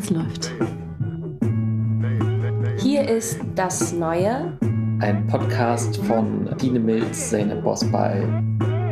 [0.00, 0.50] Es läuft.
[2.78, 4.56] Hier ist das Neue.
[5.00, 8.22] Ein Podcast von Dine Milz, Zeynep Bosbay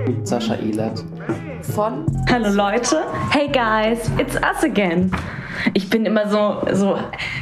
[0.06, 1.02] und Sascha Ehlert.
[1.62, 3.04] Von Hallo Leute.
[3.30, 5.10] Hey guys, it's us again.
[5.72, 6.98] Ich bin immer so, so,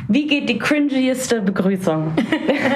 [0.07, 2.12] wie geht die cringieste Begrüßung?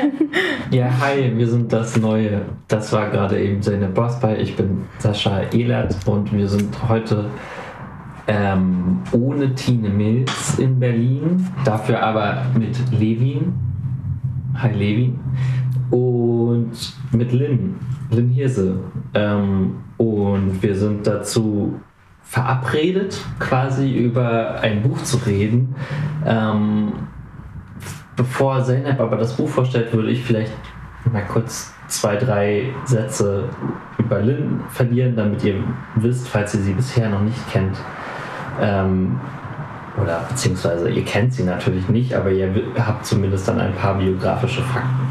[0.73, 2.43] ja, hi, wir sind das Neue.
[2.67, 4.39] Das war gerade eben Zeynep Bosbay.
[4.39, 7.27] Ich bin Sascha Ehlert und wir sind heute
[8.31, 13.53] ähm, ohne Tine Mills in Berlin, dafür aber mit Levin.
[14.55, 15.19] Hi Levin.
[15.91, 16.71] Und
[17.11, 17.75] mit Lynn,
[18.13, 18.79] Lynn Hirse.
[19.15, 21.81] Ähm, und wir sind dazu
[22.23, 25.75] verabredet, quasi über ein Buch zu reden.
[26.25, 26.93] Ähm,
[28.15, 30.53] bevor Zeynep aber das Buch vorstellt, würde ich vielleicht
[31.11, 33.49] mal kurz zwei, drei Sätze
[33.99, 35.57] über Lynn verlieren, damit ihr
[35.97, 37.77] wisst, falls ihr sie bisher noch nicht kennt,
[38.61, 39.21] ähm,
[40.01, 44.63] oder beziehungsweise ihr kennt sie natürlich nicht, aber ihr habt zumindest dann ein paar biografische
[44.63, 45.09] Fakten.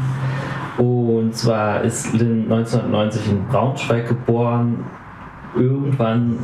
[0.78, 4.84] Und zwar ist Lynn 1990 in Braunschweig geboren,
[5.54, 6.38] irgendwann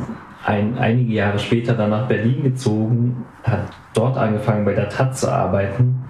[0.45, 5.31] ein, einige Jahre später dann nach Berlin gezogen, hat dort angefangen bei der Taz zu
[5.31, 6.03] arbeiten,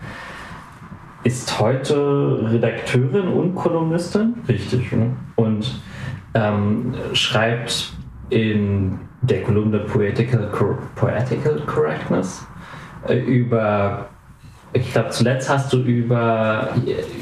[1.23, 5.11] ist heute Redakteurin und Kolumnistin, richtig, ne?
[5.35, 5.81] und
[6.33, 7.93] ähm, schreibt
[8.29, 10.51] in der Kolumne Poetical,
[10.95, 12.45] Poetical Correctness
[13.07, 14.07] äh, über,
[14.73, 16.69] ich glaube, zuletzt hast du über,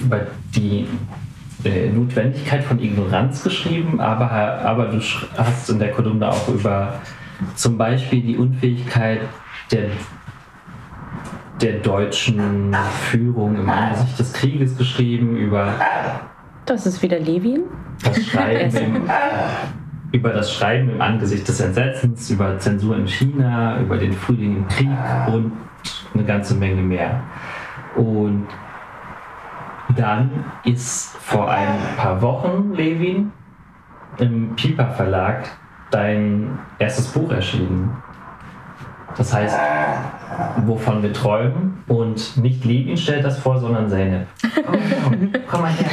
[0.02, 0.22] über
[0.56, 0.88] die
[1.64, 5.00] äh, Notwendigkeit von Ignoranz geschrieben, aber, aber du
[5.38, 7.00] hast in der Kolumne auch über
[7.56, 9.22] zum Beispiel die Unfähigkeit
[9.72, 9.90] der,
[11.62, 12.76] der deutschen
[13.10, 15.74] Führung im Angesicht des Krieges geschrieben, über
[16.66, 17.64] das ist wieder Levin.
[18.04, 19.10] Das Schreiben im,
[20.12, 24.68] über das Schreiben im Angesicht des Entsetzens, über Zensur in China, über den Frühling im
[24.68, 24.90] Krieg
[25.28, 25.52] und
[26.14, 27.22] eine ganze Menge mehr.
[27.96, 28.48] Und
[29.96, 30.30] dann
[30.64, 33.32] ist vor ein paar Wochen, Levin,
[34.18, 35.50] im Piper Verlag
[35.92, 37.96] dein erstes Buch erschienen.
[39.18, 39.58] Das heißt,
[40.66, 41.84] wovon wir träumen.
[41.88, 44.28] Und nicht Levin stellt das vor, sondern Zeynep.
[44.66, 45.90] Komm, komm, komm mal her.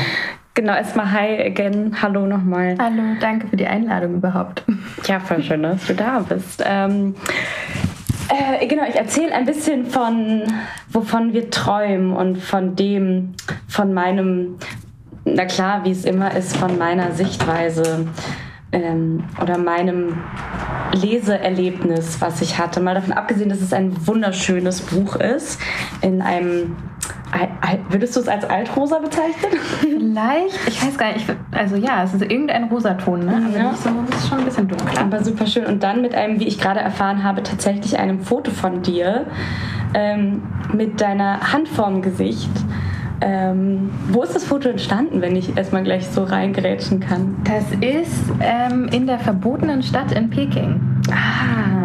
[0.54, 1.96] Genau, erstmal hi again.
[2.02, 2.76] Hallo nochmal.
[2.78, 4.62] Hallo, danke für die Einladung überhaupt.
[5.06, 6.62] Ja, voll schön, dass du da bist.
[6.66, 7.14] Ähm,
[8.28, 10.42] äh, genau, ich erzähle ein bisschen von,
[10.90, 13.32] wovon wir träumen und von dem,
[13.66, 14.58] von meinem,
[15.24, 18.06] na klar, wie es immer ist, von meiner Sichtweise
[18.72, 20.18] ähm, oder meinem
[20.92, 22.80] Leseerlebnis, was ich hatte.
[22.80, 25.58] Mal davon abgesehen, dass es ein wunderschönes Buch ist,
[26.02, 26.76] in einem
[27.88, 29.52] Würdest du es als altrosa bezeichnen?
[29.80, 31.26] Vielleicht, ich weiß gar nicht.
[31.50, 33.42] Also ja, es ist irgendein Rosaton, ne?
[33.46, 33.70] Aber ja.
[33.70, 34.98] nicht so, es ist schon ein bisschen dunkel.
[34.98, 35.66] Aber super schön.
[35.66, 39.26] Und dann mit einem, wie ich gerade erfahren habe, tatsächlich einem Foto von dir
[39.94, 42.50] ähm, mit deiner Hand vorm Gesicht.
[43.20, 47.36] Ähm, wo ist das Foto entstanden, wenn ich erstmal gleich so reingerätschen kann?
[47.44, 50.80] Das ist ähm, in der verbotenen Stadt in Peking.
[51.10, 51.81] Ah.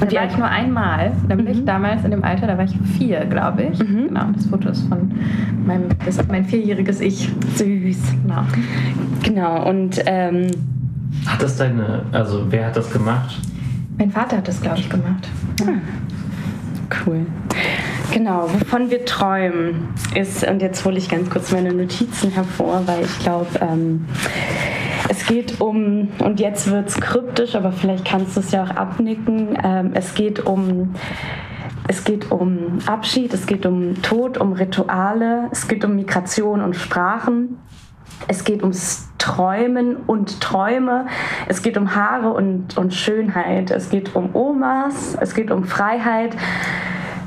[0.00, 1.66] Und die war ich nur einmal, nämlich mhm.
[1.66, 3.78] damals in dem Alter, da war ich vier, glaube ich.
[3.78, 4.08] Mhm.
[4.08, 5.10] Genau, das Foto ist von
[5.66, 7.28] meinem, das ist mein vierjähriges Ich.
[7.56, 7.98] Süß.
[8.22, 8.42] Genau.
[9.22, 10.50] Genau, und ähm,
[11.26, 13.36] hat das deine, also wer hat das gemacht?
[13.98, 15.28] Mein Vater hat das, glaube ich, gemacht.
[15.64, 15.80] Hm.
[17.04, 17.26] Cool.
[18.12, 23.04] Genau, wovon wir träumen ist, und jetzt hole ich ganz kurz meine Notizen hervor, weil
[23.04, 24.06] ich glaube, ähm,
[25.08, 28.70] es geht um, und jetzt wird es kryptisch, aber vielleicht kannst du es ja auch
[28.70, 30.94] abnicken, ähm, es geht um
[31.90, 36.76] es geht um Abschied, es geht um Tod, um Rituale, es geht um Migration und
[36.76, 37.58] Sprachen.
[38.26, 41.06] Es geht ums Träumen und Träume.
[41.46, 43.70] Es geht um Haare und, und Schönheit.
[43.70, 45.16] Es geht um Omas.
[45.18, 46.36] Es geht um Freiheit.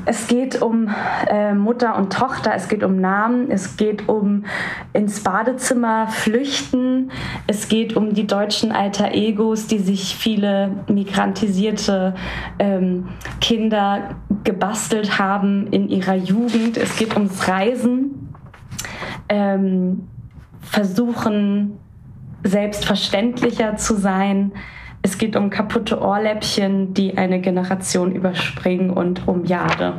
[0.04, 0.88] Es geht um
[1.28, 4.44] äh, Mutter und Tochter, es geht um Namen, es geht um
[4.92, 7.10] ins Badezimmer flüchten,
[7.46, 12.14] es geht um die deutschen Alter Egos, die sich viele migrantisierte
[12.58, 13.08] ähm,
[13.40, 16.76] Kinder gebastelt haben in ihrer Jugend.
[16.76, 18.34] Es geht ums Reisen,
[19.28, 20.08] ähm,
[20.60, 21.78] versuchen
[22.42, 24.52] selbstverständlicher zu sein
[25.02, 29.96] es geht um kaputte Ohrläppchen, die eine Generation überspringen und um Jahre.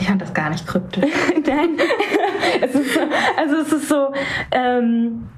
[0.00, 1.04] Ich fand das gar nicht kryptisch.
[1.46, 1.76] Nein.
[2.62, 3.00] es ist so,
[3.36, 4.12] also es ist so,
[4.50, 5.28] ähm,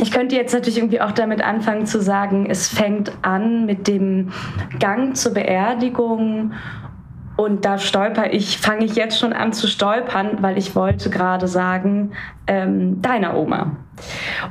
[0.00, 4.32] ich könnte jetzt natürlich irgendwie auch damit anfangen zu sagen, es fängt an mit dem
[4.78, 6.52] Gang zur Beerdigung
[7.36, 11.48] und da stolper ich, fange ich jetzt schon an zu stolpern, weil ich wollte gerade
[11.48, 12.12] sagen,
[12.46, 13.76] ähm, deiner Oma.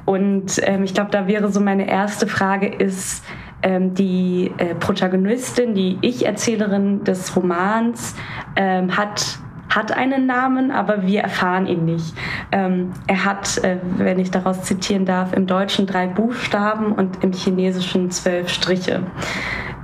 [0.05, 3.23] Und ähm, ich glaube, da wäre so meine erste Frage ist,
[3.61, 8.15] ähm, die äh, Protagonistin, die Ich-Erzählerin des Romans,
[8.55, 9.39] ähm, hat
[9.69, 12.15] hat einen Namen, aber wir erfahren ihn nicht.
[12.51, 17.33] Ähm, er hat, äh, wenn ich daraus zitieren darf, im Deutschen drei Buchstaben und im
[17.33, 19.01] Chinesischen zwölf Striche.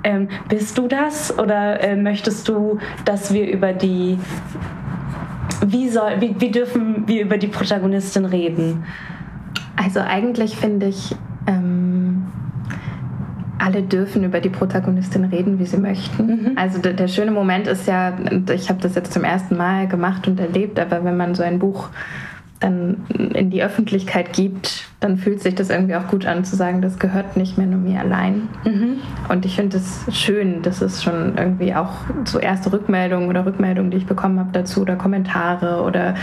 [0.04, 4.18] Ähm, bist du das oder äh, möchtest du, dass wir über die,
[5.66, 8.86] wie, soll, wie, wie dürfen wir über die Protagonistin reden?
[9.76, 11.16] Also eigentlich finde ich,
[11.48, 12.28] ähm,
[13.60, 16.26] alle dürfen über die Protagonistin reden, wie sie möchten.
[16.26, 16.52] Mhm.
[16.56, 18.14] Also der, der, schöne Moment ist ja,
[18.54, 21.60] ich habe das jetzt zum ersten Mal gemacht und erlebt, aber wenn man so ein
[21.60, 21.90] Buch
[22.60, 26.82] dann in die Öffentlichkeit gibt, dann fühlt sich das irgendwie auch gut an zu sagen,
[26.82, 28.50] das gehört nicht mehr nur mir allein.
[28.66, 28.98] Mhm.
[29.30, 31.92] Und ich finde es schön, dass es schon irgendwie auch
[32.26, 36.16] so erste Rückmeldungen oder Rückmeldungen, die ich bekommen habe dazu oder Kommentare oder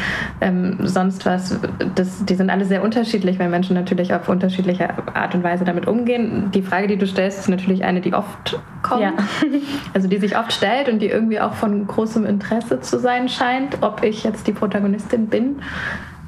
[0.42, 1.58] ähm, sonst was,
[1.94, 5.86] das, die sind alle sehr unterschiedlich, weil Menschen natürlich auf unterschiedliche Art und Weise damit
[5.86, 6.50] umgehen.
[6.52, 9.12] Die Frage, die du stellst, ist natürlich eine, die oft kommt, ja.
[9.94, 13.78] also die sich oft stellt und die irgendwie auch von großem Interesse zu sein scheint,
[13.80, 15.56] ob ich jetzt die Protagonistin bin.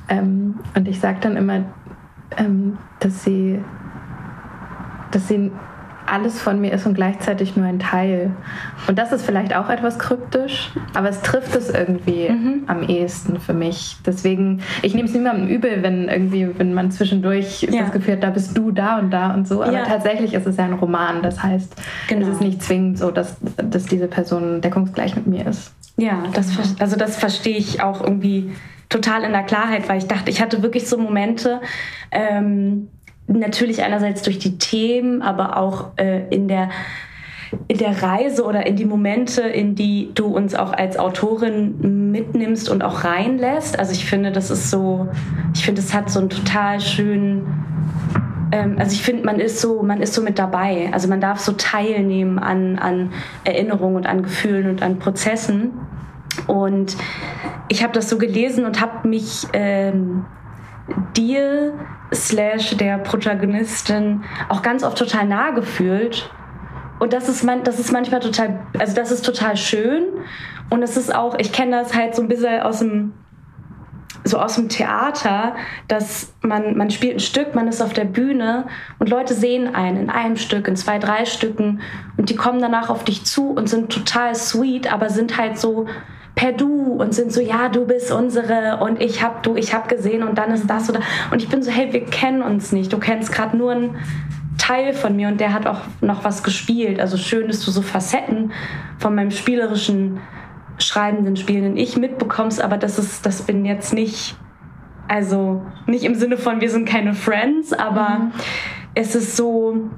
[0.08, 1.64] Ähm, und ich sage dann immer,
[2.36, 3.60] ähm, dass sie,
[5.10, 5.50] dass sie
[6.08, 8.30] alles von mir ist und gleichzeitig nur ein Teil.
[8.86, 12.62] Und das ist vielleicht auch etwas kryptisch, aber es trifft es irgendwie mhm.
[12.66, 13.96] am ehesten für mich.
[14.06, 17.82] Deswegen, ich nehme es niemandem übel, wenn irgendwie, wenn man zwischendurch ja.
[17.82, 19.62] das Gefühl hat, da bist du da und da und so.
[19.62, 19.84] Aber ja.
[19.84, 21.22] tatsächlich ist es ja ein Roman.
[21.22, 21.74] Das heißt,
[22.08, 22.26] genau.
[22.26, 25.72] es ist nicht zwingend so, dass, dass diese Person deckungsgleich mit mir ist.
[25.96, 28.52] Ja, das, also das verstehe ich auch irgendwie
[28.88, 31.60] total in der Klarheit, weil ich dachte, ich hatte wirklich so Momente,
[32.10, 32.88] ähm,
[33.26, 36.70] natürlich einerseits durch die Themen, aber auch äh, in der
[37.66, 42.68] in der Reise oder in die Momente, in die du uns auch als Autorin mitnimmst
[42.68, 43.78] und auch reinlässt.
[43.78, 45.08] Also ich finde, das ist so,
[45.54, 47.46] ich finde, es hat so einen total schönen,
[48.52, 50.90] ähm, also ich finde, man ist so, man ist so mit dabei.
[50.92, 53.12] Also man darf so teilnehmen an, an
[53.44, 55.72] Erinnerungen und an Gefühlen und an Prozessen.
[56.46, 56.96] Und
[57.68, 60.24] ich habe das so gelesen und habe mich ähm,
[61.16, 61.74] dir
[62.14, 66.30] slash der Protagonistin auch ganz oft total nah gefühlt.
[66.98, 70.04] Und das ist, man, das ist manchmal total, also das ist total schön.
[70.70, 73.12] Und es ist auch, ich kenne das halt so ein bisschen aus dem,
[74.24, 75.54] so aus dem Theater,
[75.86, 78.66] dass man, man spielt ein Stück, man ist auf der Bühne
[78.98, 81.80] und Leute sehen einen in einem Stück, in zwei, drei Stücken
[82.16, 85.86] und die kommen danach auf dich zu und sind total sweet, aber sind halt so,
[86.38, 89.88] per Du und sind so, ja, du bist unsere und ich hab du, ich hab
[89.88, 91.00] gesehen und dann ist das oder
[91.32, 92.92] und ich bin so, hey, wir kennen uns nicht.
[92.92, 93.96] Du kennst gerade nur einen
[94.56, 97.00] Teil von mir und der hat auch noch was gespielt.
[97.00, 98.52] Also schön, dass du so Facetten
[98.98, 100.20] von meinem spielerischen
[100.78, 104.36] schreibenden, spielenden Ich mitbekommst, aber das ist, das bin jetzt nicht,
[105.08, 108.32] also nicht im Sinne von, wir sind keine Friends, aber mhm.
[108.94, 109.90] es ist so,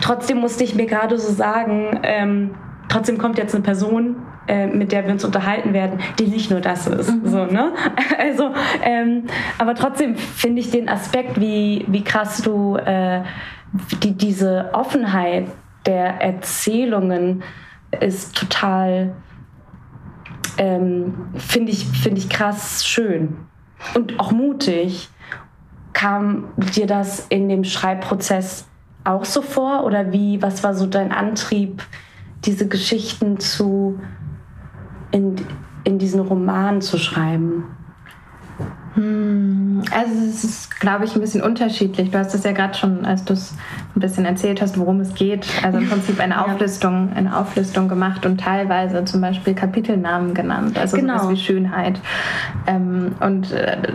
[0.00, 2.54] trotzdem musste ich mir gerade so sagen, ähm,
[2.88, 6.60] trotzdem kommt jetzt eine Person, äh, mit der wir uns unterhalten werden, die nicht nur
[6.60, 7.08] das ist.
[7.08, 7.28] Mhm.
[7.28, 7.72] So, ne?
[8.18, 8.52] Also,
[8.82, 9.26] ähm,
[9.58, 13.22] aber trotzdem finde ich den Aspekt, wie, wie krass du äh,
[14.02, 15.46] die, diese Offenheit
[15.86, 17.44] der Erzählungen
[18.00, 19.14] ist total,
[20.58, 23.36] ähm, finde ich, find ich krass schön
[23.94, 25.10] und auch mutig.
[25.92, 28.66] Kam dir das in dem Schreibprozess
[29.04, 31.84] auch so vor oder wie, was war so dein Antrieb,
[32.44, 34.00] diese Geschichten zu
[35.10, 35.36] in,
[35.84, 37.64] in diesen Roman zu schreiben?
[38.94, 42.10] Hm, also es ist, glaube ich, ein bisschen unterschiedlich.
[42.10, 43.54] Du hast es ja gerade schon, als du es
[43.94, 45.46] ein bisschen erzählt hast, worum es geht.
[45.62, 50.76] Also im Prinzip eine Auflistung, eine Auflistung gemacht und teilweise zum Beispiel Kapitelnamen genannt.
[50.76, 51.18] Also genau.
[51.18, 52.00] sowas wie Schönheit.
[52.66, 53.92] Ähm, und äh,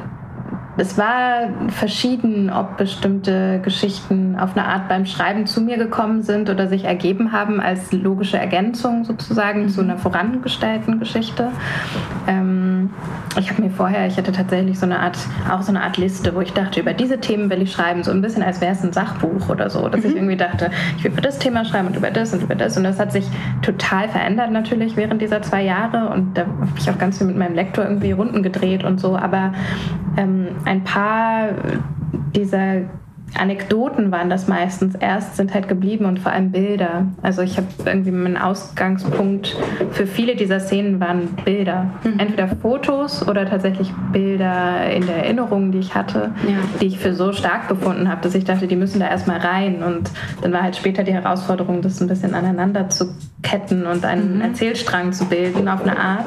[0.77, 6.49] es war verschieden, ob bestimmte Geschichten auf eine Art beim Schreiben zu mir gekommen sind
[6.49, 9.69] oder sich ergeben haben als logische Ergänzung sozusagen mhm.
[9.69, 11.49] zu einer vorangestellten Geschichte.
[12.27, 12.89] Ähm,
[13.39, 15.17] ich habe mir vorher, ich hatte tatsächlich so eine Art,
[15.49, 18.11] auch so eine Art Liste, wo ich dachte, über diese Themen will ich schreiben, so
[18.11, 20.09] ein bisschen als wäre es ein Sachbuch oder so, dass mhm.
[20.09, 22.77] ich irgendwie dachte, ich will über das Thema schreiben und über das und über das
[22.77, 23.25] und das hat sich
[23.61, 27.37] total verändert natürlich während dieser zwei Jahre und da habe ich auch ganz viel mit
[27.37, 29.53] meinem Lektor irgendwie Runden gedreht und so, aber
[30.17, 31.49] ähm, ein paar
[32.35, 32.81] dieser
[33.33, 37.07] Anekdoten waren das meistens erst, sind halt geblieben und vor allem Bilder.
[37.21, 39.57] Also ich habe irgendwie mein Ausgangspunkt
[39.91, 41.91] für viele dieser Szenen waren Bilder.
[42.03, 42.19] Mhm.
[42.19, 46.57] Entweder Fotos oder tatsächlich Bilder in der Erinnerung, die ich hatte, ja.
[46.79, 49.83] die ich für so stark befunden habe, dass ich dachte, die müssen da erstmal rein.
[49.83, 54.35] Und dann war halt später die Herausforderung, das ein bisschen aneinander zu ketten und einen
[54.35, 54.41] mhm.
[54.41, 56.25] Erzählstrang zu bilden auf eine Art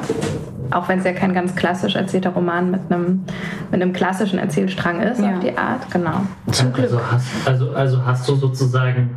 [0.71, 3.23] auch wenn es ja kein ganz klassisch erzählter Roman mit einem,
[3.71, 5.33] mit einem klassischen Erzählstrang ist, ja.
[5.33, 6.21] auf die Art, genau.
[6.51, 6.88] Zum Glück.
[6.89, 9.11] Also hast, also, also hast du sozusagen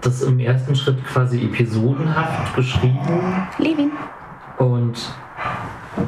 [0.00, 3.00] das im ersten Schritt quasi episodenhaft geschrieben.
[3.58, 3.90] Levin.
[4.58, 4.94] Und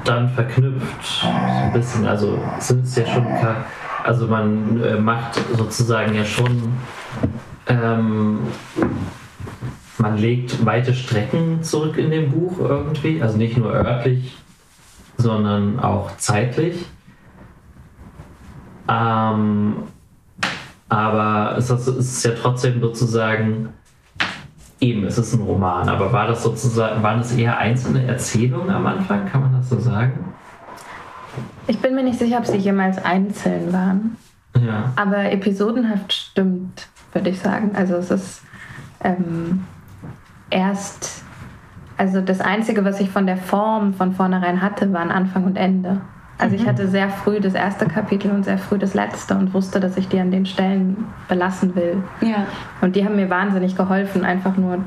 [0.05, 3.27] dann verknüpft so ein bisschen, also sind es ja schon,
[4.05, 6.73] also man äh, macht sozusagen ja schon,
[7.67, 8.39] ähm,
[9.99, 14.37] man legt weite Strecken zurück in dem Buch irgendwie, also nicht nur örtlich,
[15.17, 16.87] sondern auch zeitlich.
[18.89, 19.75] Ähm,
[20.89, 23.71] aber es ist ja trotzdem sozusagen
[24.85, 28.85] Eben, es ist ein Roman, aber war das sozusagen, waren es eher einzelne Erzählungen am
[28.87, 30.35] Anfang, kann man das so sagen?
[31.67, 34.17] Ich bin mir nicht sicher, ob sie jemals einzeln waren.
[34.61, 34.93] Ja.
[34.97, 37.71] Aber episodenhaft stimmt, würde ich sagen.
[37.75, 38.43] Also es ist
[39.03, 39.65] ähm,
[40.51, 41.23] erst,
[41.97, 46.03] also das Einzige, was ich von der Form von vornherein hatte, waren Anfang und Ende.
[46.39, 46.63] Also mhm.
[46.63, 49.97] ich hatte sehr früh das erste Kapitel und sehr früh das letzte und wusste, dass
[49.97, 52.03] ich die an den Stellen belassen will.
[52.21, 52.47] Ja.
[52.81, 54.79] Und die haben mir wahnsinnig geholfen, einfach nur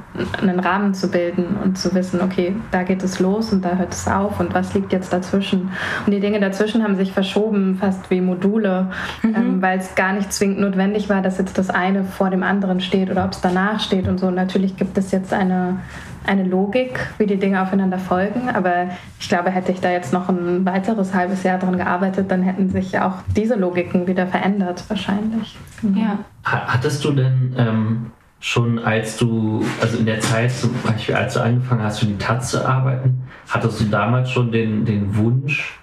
[0.42, 3.94] einen Rahmen zu bilden und zu wissen, okay, da geht es los und da hört
[3.94, 5.72] es auf und was liegt jetzt dazwischen.
[6.06, 8.88] Und die Dinge dazwischen haben sich verschoben, fast wie Module,
[9.24, 9.36] mhm.
[9.36, 12.82] ähm, weil es gar nicht zwingend notwendig war, dass jetzt das eine vor dem anderen
[12.82, 14.27] steht oder ob es danach steht und so.
[14.27, 15.80] Und natürlich gibt es jetzt eine
[16.28, 18.50] eine Logik, wie die Dinge aufeinander folgen.
[18.50, 22.44] Aber ich glaube, hätte ich da jetzt noch ein weiteres halbes Jahr dran gearbeitet, dann
[22.44, 25.58] hätten sich auch diese Logiken wieder verändert, wahrscheinlich.
[25.82, 26.00] Genau.
[26.00, 26.20] Ja.
[26.44, 31.42] Hattest du denn ähm, schon, als du, also in der Zeit, zum Beispiel, als du
[31.42, 35.80] angefangen hast, für die Taz zu arbeiten, hattest du damals schon den, den Wunsch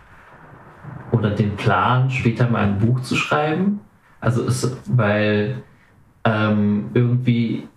[1.10, 3.80] oder den Plan, später mal ein Buch zu schreiben?
[4.20, 5.62] Also, ist, weil
[6.24, 7.68] ähm, irgendwie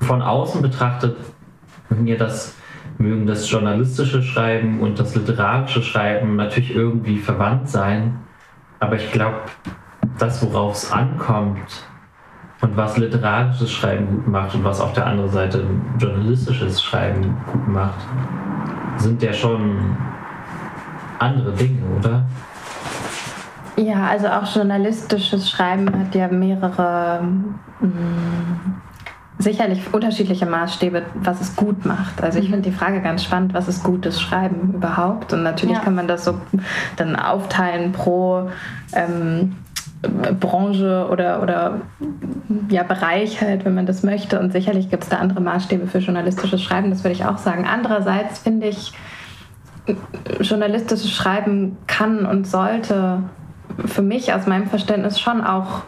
[0.00, 1.16] von außen betrachtet
[1.90, 2.54] mir das
[2.98, 8.20] mögen das journalistische Schreiben und das literarische Schreiben natürlich irgendwie verwandt sein.
[8.80, 9.40] Aber ich glaube,
[10.18, 11.86] das, worauf es ankommt
[12.60, 15.64] und was literarisches Schreiben gut macht und was auf der anderen Seite
[15.98, 18.06] journalistisches Schreiben gut macht,
[18.96, 19.96] sind ja schon
[21.18, 22.24] andere Dinge, oder?
[23.76, 27.22] Ja, also auch journalistisches Schreiben hat ja mehrere
[27.80, 28.83] mh, mm,
[29.38, 32.22] sicherlich unterschiedliche Maßstäbe, was es gut macht.
[32.22, 32.54] Also ich mhm.
[32.54, 35.32] finde die Frage ganz spannend, was ist gutes Schreiben überhaupt?
[35.32, 35.82] Und natürlich ja.
[35.82, 36.40] kann man das so
[36.96, 38.50] dann aufteilen pro
[38.92, 39.56] ähm,
[40.38, 41.80] Branche oder, oder
[42.68, 44.38] ja, Bereich halt, wenn man das möchte.
[44.38, 47.66] Und sicherlich gibt es da andere Maßstäbe für journalistisches Schreiben, das würde ich auch sagen.
[47.66, 48.92] Andererseits finde ich,
[50.40, 53.22] journalistisches Schreiben kann und sollte
[53.84, 55.82] für mich aus meinem Verständnis schon auch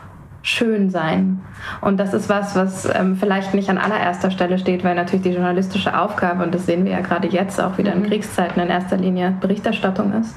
[0.47, 1.41] schön sein.
[1.81, 5.33] Und das ist was, was ähm, vielleicht nicht an allererster Stelle steht, weil natürlich die
[5.33, 8.07] journalistische Aufgabe, und das sehen wir ja gerade jetzt auch wieder in mhm.
[8.07, 10.37] Kriegszeiten, in erster Linie Berichterstattung ist.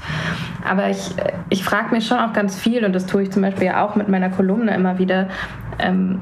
[0.67, 1.13] Aber ich,
[1.49, 3.95] ich frage mich schon auch ganz viel, und das tue ich zum Beispiel ja auch
[3.95, 5.27] mit meiner Kolumne immer wieder,
[5.77, 6.19] ähm,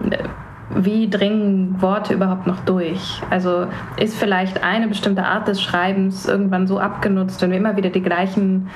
[0.75, 3.21] wie dringen Worte überhaupt noch durch?
[3.29, 7.89] Also ist vielleicht eine bestimmte Art des Schreibens irgendwann so abgenutzt, wenn wir immer wieder
[7.89, 8.67] die gleichen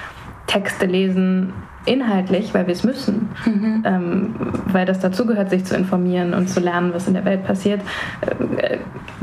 [0.48, 1.52] Texte lesen,
[1.86, 3.84] inhaltlich, weil wir es müssen, mhm.
[3.86, 4.36] ähm,
[4.68, 7.82] weil das dazugehört, sich zu informieren und zu lernen, was in der Welt passiert,
[8.58, 8.78] äh,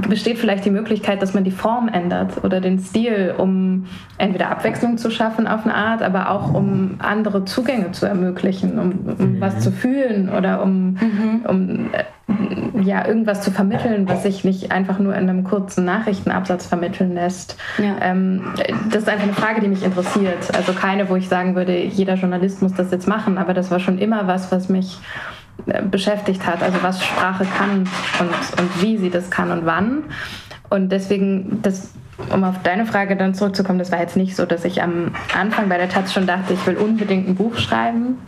[0.08, 3.86] besteht vielleicht die Möglichkeit, dass man die Form ändert oder den Stil, um
[4.16, 8.92] entweder Abwechslung zu schaffen auf eine Art, aber auch um andere Zugänge zu ermöglichen, um,
[9.18, 9.40] um mhm.
[9.40, 11.44] was zu fühlen oder um, mhm.
[11.46, 12.04] um äh,
[12.82, 17.56] ja, irgendwas zu vermitteln, was sich nicht einfach nur in einem kurzen Nachrichtenabsatz vermitteln lässt.
[17.78, 17.97] Ja.
[18.00, 18.42] Ähm,
[18.90, 20.54] das ist einfach eine Frage, die mich interessiert.
[20.54, 23.80] Also keine, wo ich sagen würde, jeder Journalist muss das jetzt machen, aber das war
[23.80, 24.99] schon immer was, was mich
[25.66, 26.62] äh, beschäftigt hat.
[26.62, 27.88] Also was Sprache kann
[28.20, 30.04] und, und wie sie das kann und wann.
[30.68, 31.94] Und deswegen, das,
[32.32, 35.68] um auf deine Frage dann zurückzukommen, das war jetzt nicht so, dass ich am Anfang
[35.68, 38.18] bei der Taz schon dachte, ich will unbedingt ein Buch schreiben.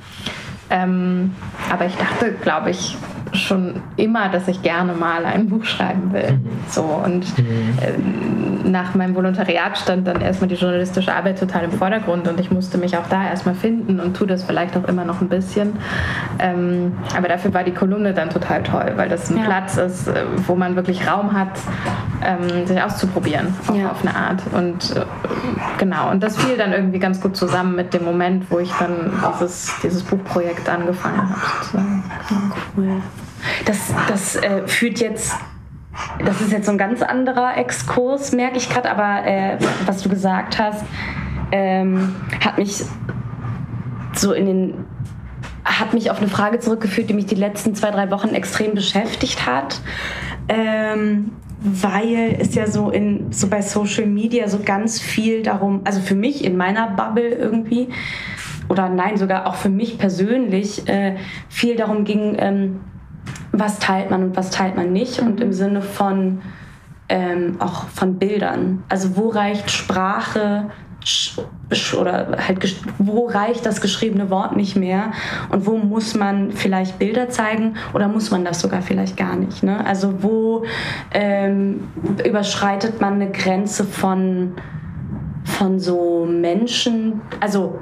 [0.70, 1.34] Ähm,
[1.70, 2.96] aber ich dachte, glaube ich,
[3.32, 6.32] schon immer, dass ich gerne mal ein Buch schreiben will.
[6.32, 6.48] Mhm.
[6.68, 7.78] So und mhm.
[7.80, 12.50] äh, nach meinem Volontariat stand dann erstmal die journalistische Arbeit total im Vordergrund und ich
[12.50, 15.72] musste mich auch da erstmal finden und tue das vielleicht auch immer noch ein bisschen.
[16.38, 19.44] Ähm, aber dafür war die Kolumne dann total toll, weil das ein ja.
[19.44, 21.58] Platz ist, äh, wo man wirklich Raum hat,
[22.24, 23.90] ähm, sich auszuprobieren, auch ja.
[23.90, 24.42] auf eine Art.
[24.52, 25.04] Und äh,
[25.78, 29.12] genau, und das fiel dann irgendwie ganz gut zusammen mit dem Moment, wo ich dann
[29.40, 32.02] dieses, dieses Buchprojekt angefangen habe.
[32.76, 33.02] Cool.
[33.64, 35.34] Das, das äh, führt jetzt
[36.24, 40.08] das ist jetzt so ein ganz anderer Exkurs, merke ich gerade, aber äh, was du
[40.08, 40.84] gesagt hast,
[41.52, 42.14] ähm,
[42.44, 42.84] hat mich
[44.14, 44.74] so in den
[45.64, 49.46] hat mich auf eine Frage zurückgeführt, die mich die letzten zwei, drei Wochen extrem beschäftigt
[49.46, 49.80] hat.
[50.48, 56.00] Ähm, weil es ja so in so bei Social Media so ganz viel darum, also
[56.00, 57.88] für mich in meiner Bubble irgendwie
[58.70, 61.16] oder nein sogar auch für mich persönlich äh,
[61.48, 62.80] viel darum ging, ähm,
[63.52, 65.20] was teilt man und was teilt man nicht.
[65.20, 65.28] Mhm.
[65.28, 66.40] Und im Sinne von
[67.08, 68.84] ähm, auch von Bildern.
[68.88, 70.70] Also wo reicht Sprache
[71.98, 75.12] oder halt wo reicht das geschriebene Wort nicht mehr
[75.50, 79.62] und wo muss man vielleicht Bilder zeigen oder muss man das sogar vielleicht gar nicht.
[79.62, 79.84] Ne?
[79.84, 80.64] Also wo
[81.12, 81.88] ähm,
[82.24, 84.54] überschreitet man eine Grenze von,
[85.44, 87.80] von so Menschen, also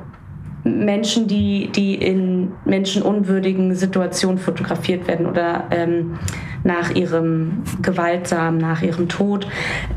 [0.68, 6.18] Menschen, die, die in menschenunwürdigen Situationen fotografiert werden oder ähm,
[6.64, 9.46] nach ihrem gewaltsam, nach ihrem Tod.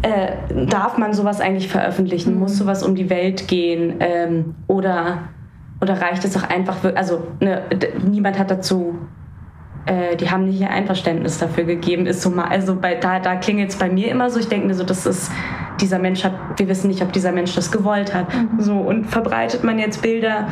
[0.02, 2.38] Äh, darf man sowas eigentlich veröffentlichen?
[2.38, 3.96] Muss sowas um die Welt gehen?
[4.00, 5.30] Ähm, oder,
[5.82, 7.64] oder reicht es auch einfach, also ne,
[8.10, 8.96] niemand hat dazu
[9.86, 13.36] äh, die haben nicht ihr Einverständnis dafür gegeben, ist so mal, also bei, da, da
[13.36, 15.32] klingelt es bei mir immer so, ich denke mir so, das ist,
[15.80, 18.28] dieser Mensch hat, wir wissen nicht, ob dieser Mensch das gewollt hat.
[18.34, 18.60] Mhm.
[18.60, 20.48] So, und verbreitet man jetzt Bilder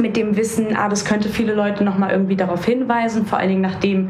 [0.00, 3.60] mit dem Wissen, ah, das könnte viele Leute nochmal irgendwie darauf hinweisen, vor allen Dingen
[3.60, 4.08] nachdem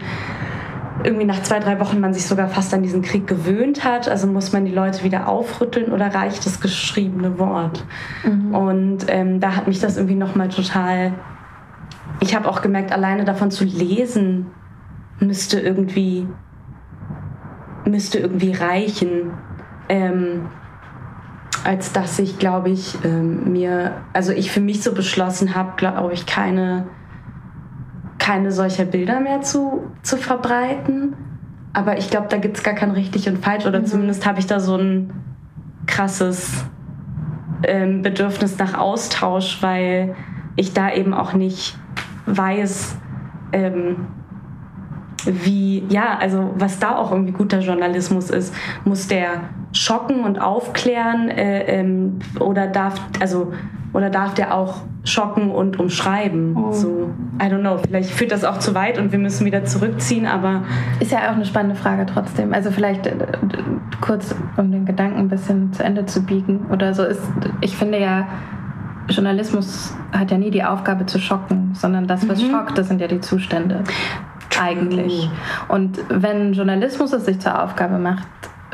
[1.05, 4.09] irgendwie nach zwei, drei Wochen man sich sogar fast an diesen Krieg gewöhnt hat.
[4.09, 7.85] Also muss man die Leute wieder aufrütteln oder reicht das geschriebene Wort?
[8.25, 8.55] Mhm.
[8.55, 11.12] Und ähm, da hat mich das irgendwie nochmal total
[12.20, 14.46] ich habe auch gemerkt, alleine davon zu lesen
[15.20, 16.26] müsste irgendwie,
[17.85, 19.32] müsste irgendwie reichen.
[19.88, 20.49] Ähm,
[21.64, 26.12] als dass ich, glaube ich, ähm, mir, also ich für mich so beschlossen habe, glaube
[26.12, 26.87] ich, keine,
[28.18, 31.16] keine solcher Bilder mehr zu, zu verbreiten.
[31.73, 33.66] Aber ich glaube, da gibt es gar kein richtig und falsch.
[33.66, 33.87] Oder mhm.
[33.87, 35.12] zumindest habe ich da so ein
[35.87, 36.64] krasses
[37.64, 40.14] ähm, Bedürfnis nach Austausch, weil
[40.54, 41.76] ich da eben auch nicht
[42.26, 42.97] weiß,
[43.52, 43.97] ähm,
[45.25, 48.54] wie, ja, also was da auch irgendwie guter Journalismus ist,
[48.85, 49.40] muss der
[49.73, 53.52] schocken und aufklären äh, ähm, oder darf, also,
[53.92, 56.56] oder darf der auch schocken und umschreiben?
[56.56, 56.73] Oh.
[56.73, 60.26] So, I don't know, vielleicht führt das auch zu weit und wir müssen wieder zurückziehen,
[60.26, 60.62] aber.
[61.00, 62.52] Ist ja auch eine spannende Frage trotzdem.
[62.52, 63.14] Also vielleicht äh,
[64.00, 67.22] kurz, um den Gedanken ein bisschen zu Ende zu biegen oder so ist,
[67.61, 68.27] ich finde ja,
[69.09, 72.51] Journalismus hat ja nie die Aufgabe zu schocken, sondern das, was mhm.
[72.51, 73.85] schockt, das sind ja die Zustände.
[74.61, 75.29] Eigentlich.
[75.69, 78.27] Und wenn Journalismus es sich zur Aufgabe macht,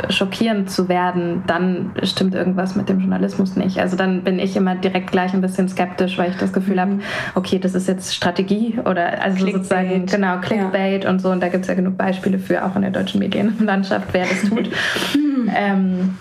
[0.08, 3.78] schockierend zu werden, dann stimmt irgendwas mit dem Journalismus nicht.
[3.78, 6.80] Also dann bin ich immer direkt gleich ein bisschen skeptisch, weil ich das Gefühl mhm.
[6.80, 6.98] habe,
[7.34, 9.54] okay, das ist jetzt Strategie oder also Clickbait.
[9.54, 11.10] sozusagen genau Clickbait ja.
[11.10, 11.30] und so.
[11.30, 14.48] Und da gibt es ja genug Beispiele für, auch in der deutschen Medienlandschaft, wer das
[14.48, 14.70] tut.
[15.54, 16.16] ähm,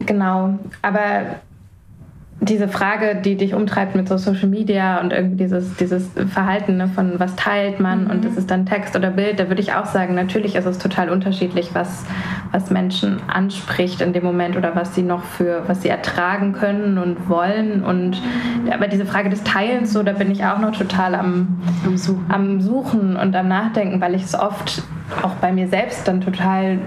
[0.00, 0.58] genau.
[0.82, 1.36] Aber
[2.48, 6.88] diese Frage, die dich umtreibt mit so Social Media und irgendwie dieses, dieses Verhalten ne,
[6.88, 8.10] von was teilt man mhm.
[8.10, 10.78] und ist es dann Text oder Bild, da würde ich auch sagen, natürlich ist es
[10.78, 12.04] total unterschiedlich, was,
[12.52, 16.98] was Menschen anspricht in dem Moment oder was sie noch für, was sie ertragen können
[16.98, 17.84] und wollen.
[17.84, 18.20] Und
[18.72, 22.26] aber diese Frage des Teilens, so, da bin ich auch noch total am, am, Suchen.
[22.28, 24.82] am Suchen und am Nachdenken, weil ich es oft
[25.22, 26.78] auch bei mir selbst dann total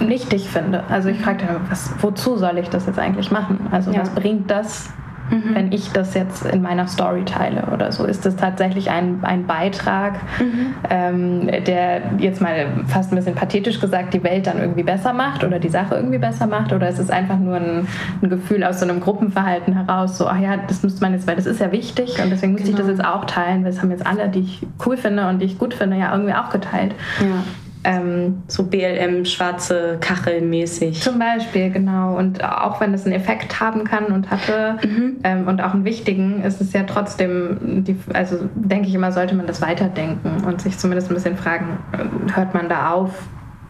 [0.00, 0.84] nichtig finde.
[0.88, 3.68] Also ich frage was, wozu soll ich das jetzt eigentlich machen?
[3.70, 4.00] Also ja.
[4.00, 4.90] was bringt das,
[5.30, 5.54] mhm.
[5.54, 8.04] wenn ich das jetzt in meiner Story teile oder so?
[8.04, 10.74] Ist das tatsächlich ein, ein Beitrag, mhm.
[10.90, 15.44] ähm, der jetzt mal fast ein bisschen pathetisch gesagt die Welt dann irgendwie besser macht
[15.44, 16.72] oder die Sache irgendwie besser macht?
[16.72, 17.88] Oder ist es einfach nur ein,
[18.22, 21.36] ein Gefühl aus so einem Gruppenverhalten heraus, so, ach ja, das müsste man jetzt, weil
[21.36, 22.72] das ist ja wichtig und deswegen muss genau.
[22.72, 22.98] ich das genau.
[22.98, 25.58] jetzt auch teilen, weil das haben jetzt alle, die ich cool finde und die ich
[25.58, 26.94] gut finde, ja irgendwie auch geteilt.
[27.20, 27.42] Ja.
[27.88, 31.00] Ähm, so BLM, schwarze Kacheln mäßig.
[31.00, 32.16] Zum Beispiel, genau.
[32.16, 35.18] Und auch wenn es einen Effekt haben kann und hatte mhm.
[35.22, 39.36] ähm, und auch einen wichtigen, ist es ja trotzdem, die, also denke ich immer, sollte
[39.36, 43.12] man das weiterdenken und sich zumindest ein bisschen fragen, äh, hört man da auf?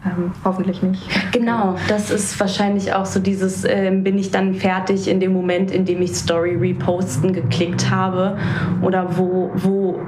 [0.03, 1.03] Ähm, hoffentlich nicht.
[1.31, 5.69] Genau, das ist wahrscheinlich auch so dieses, ähm, bin ich dann fertig in dem Moment,
[5.69, 8.37] in dem ich Story reposten geklickt habe
[8.81, 9.99] oder wo, wo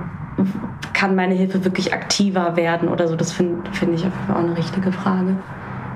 [0.93, 3.15] kann meine Hilfe wirklich aktiver werden oder so?
[3.15, 5.35] Das finde find ich auf jeden Fall auch eine richtige Frage.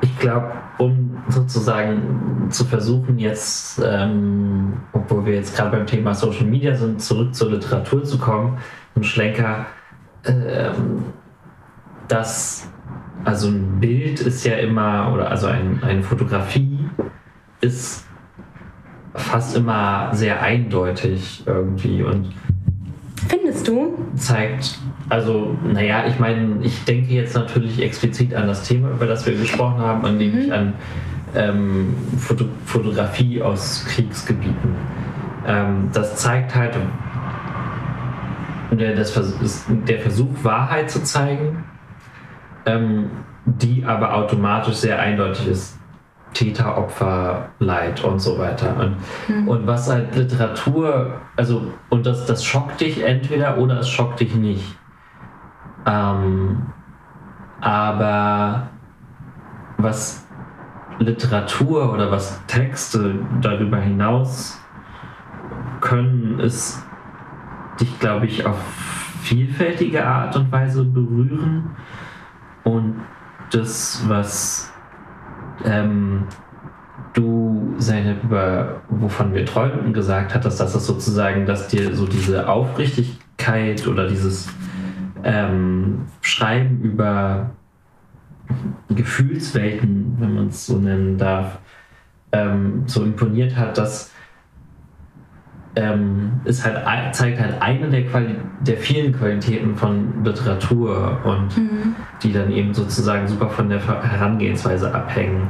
[0.02, 6.46] Ich glaube, um sozusagen zu versuchen, jetzt, ähm, obwohl wir jetzt gerade beim Thema Social
[6.46, 8.58] Media sind, zurück zur Literatur zu kommen,
[8.96, 9.66] ein Schlenker,
[10.26, 11.06] ähm,
[12.08, 12.68] dass
[13.24, 16.80] also ein Bild ist ja immer, oder also ein, eine Fotografie
[17.62, 18.06] ist
[19.16, 22.34] fast immer sehr eindeutig irgendwie und
[23.28, 23.98] Findest du?
[24.16, 29.26] Zeigt, also, naja, ich meine, ich denke jetzt natürlich explizit an das Thema, über das
[29.26, 30.40] wir gesprochen haben, an dem mhm.
[30.40, 30.74] ich an
[31.36, 34.76] ähm, Foto Fotografie aus Kriegsgebieten.
[35.46, 36.78] Ähm, das zeigt halt,
[38.72, 41.64] der, das ist der Versuch, Wahrheit zu zeigen,
[42.66, 43.10] ähm,
[43.46, 45.80] die aber automatisch sehr eindeutig ist.
[46.34, 48.76] Täter, Opfer, Leid und so weiter.
[48.78, 49.48] Und, mhm.
[49.48, 54.36] und was halt Literatur, also, und das, das schockt dich entweder oder es schockt dich
[54.36, 54.78] nicht.
[55.86, 56.64] Ähm,
[57.62, 58.68] Aber
[59.78, 60.28] was
[61.00, 64.60] Literatur oder was Texte darüber hinaus
[65.82, 66.86] können, ist
[67.80, 68.58] dich, glaube ich, auf
[69.22, 71.76] vielfältige Art und Weise berühren.
[72.64, 73.02] Und
[73.52, 74.73] das, was
[75.66, 76.28] ähm,
[77.14, 82.48] du, Zeynep, über wovon wir träumten, gesagt hattest, dass es sozusagen, dass dir so diese
[82.48, 84.48] Aufrichtigkeit oder dieses
[85.24, 87.52] ähm, Schreiben über
[88.90, 91.60] Gefühlswelten, wenn man es so nennen darf,
[92.32, 94.13] ähm, so imponiert hat, dass
[95.76, 101.96] ähm, ist halt, zeigt halt eine der, Quali der vielen Qualitäten von Literatur und mhm.
[102.22, 105.50] die dann eben sozusagen super von der Herangehensweise abhängen.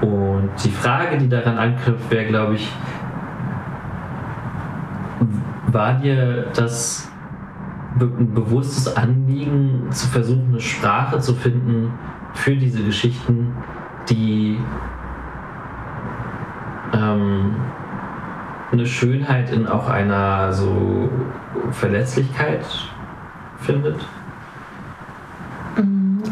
[0.00, 2.70] Und die Frage, die daran anknüpft, wäre, glaube ich,
[5.68, 7.10] war dir das
[7.98, 11.92] ein bewusstes Anliegen, zu versuchen, eine Sprache zu finden
[12.34, 13.54] für diese Geschichten,
[14.08, 14.58] die
[16.92, 17.56] ähm,
[18.72, 21.08] eine Schönheit in auch einer so
[21.70, 22.64] Verletzlichkeit
[23.60, 24.00] findet?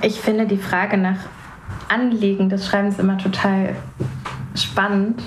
[0.02, 1.18] Ich finde die Frage nach
[1.88, 3.76] Anliegen des Schreibens immer total
[4.54, 5.22] spannend,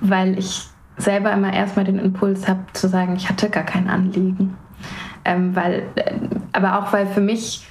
[0.00, 4.56] weil ich selber immer erstmal den Impuls habe zu sagen, ich hatte gar kein Anliegen.
[5.24, 6.12] Ähm, weil, äh,
[6.52, 7.69] aber auch weil für mich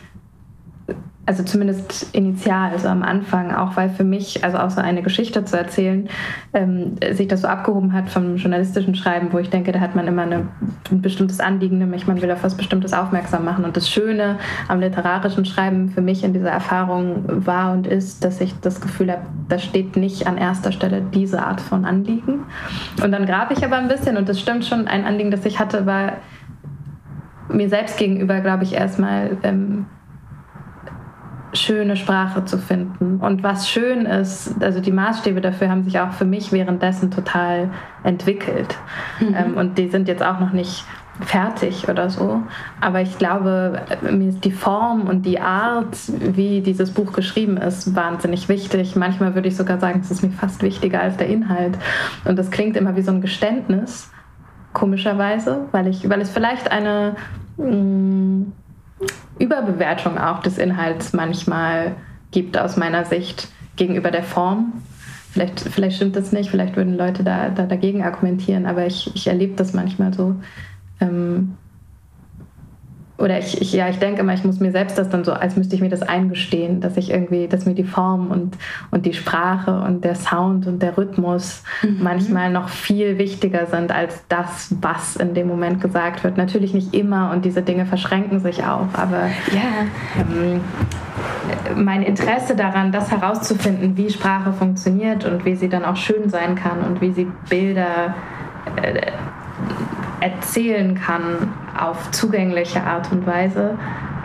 [1.29, 5.59] also zumindest initial, also am Anfang, auch weil für mich, also außer eine Geschichte zu
[5.59, 6.09] erzählen,
[6.55, 10.07] ähm, sich das so abgehoben hat vom journalistischen Schreiben, wo ich denke, da hat man
[10.07, 10.47] immer eine,
[10.89, 13.63] ein bestimmtes Anliegen, nämlich man will auf was Bestimmtes aufmerksam machen.
[13.63, 14.39] Und das Schöne
[14.69, 19.11] am literarischen Schreiben für mich in dieser Erfahrung war und ist, dass ich das Gefühl
[19.11, 22.45] habe, da steht nicht an erster Stelle diese Art von Anliegen.
[23.03, 25.59] Und dann grabe ich aber ein bisschen und das stimmt schon, ein Anliegen, das ich
[25.59, 26.13] hatte, war
[27.49, 29.85] mir selbst gegenüber, glaube ich, erstmal ähm,
[31.53, 33.19] schöne Sprache zu finden.
[33.19, 37.69] Und was schön ist, also die Maßstäbe dafür haben sich auch für mich währenddessen total
[38.03, 38.77] entwickelt.
[39.19, 39.35] Mhm.
[39.35, 40.85] Ähm, und die sind jetzt auch noch nicht
[41.21, 42.41] fertig oder so.
[42.79, 47.95] Aber ich glaube, mir ist die Form und die Art, wie dieses Buch geschrieben ist,
[47.95, 48.95] wahnsinnig wichtig.
[48.95, 51.77] Manchmal würde ich sogar sagen, es ist mir fast wichtiger als der Inhalt.
[52.25, 54.09] Und das klingt immer wie so ein Geständnis,
[54.73, 57.15] komischerweise, weil, ich, weil es vielleicht eine
[57.57, 58.53] mh, mm,
[59.39, 61.95] Überbewertung auch des Inhalts manchmal
[62.31, 64.73] gibt aus meiner Sicht gegenüber der Form.
[65.31, 69.27] Vielleicht, vielleicht stimmt das nicht, vielleicht würden Leute da, da dagegen argumentieren, aber ich, ich
[69.27, 70.35] erlebe das manchmal so.
[70.99, 71.55] Ähm,
[73.19, 75.55] oder ich, ich, ja, ich denke immer, ich muss mir selbst das dann so, als
[75.55, 78.57] müsste ich mir das eingestehen, dass ich irgendwie, dass mir die Form und,
[78.91, 81.97] und die Sprache und der Sound und der Rhythmus mhm.
[82.01, 86.37] manchmal noch viel wichtiger sind als das, was in dem Moment gesagt wird.
[86.37, 89.85] Natürlich nicht immer und diese Dinge verschränken sich auch, aber ja.
[90.17, 90.61] ähm,
[91.75, 96.55] mein Interesse daran, das herauszufinden, wie Sprache funktioniert und wie sie dann auch schön sein
[96.55, 98.15] kann und wie sie Bilder
[98.81, 99.01] äh,
[100.21, 103.77] erzählen kann auf zugängliche Art und Weise,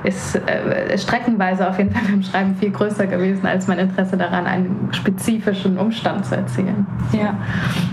[0.05, 4.47] ist äh, streckenweise auf jeden Fall beim Schreiben viel größer gewesen als mein Interesse daran,
[4.47, 6.87] einen spezifischen Umstand zu erzählen.
[7.13, 7.39] Ja,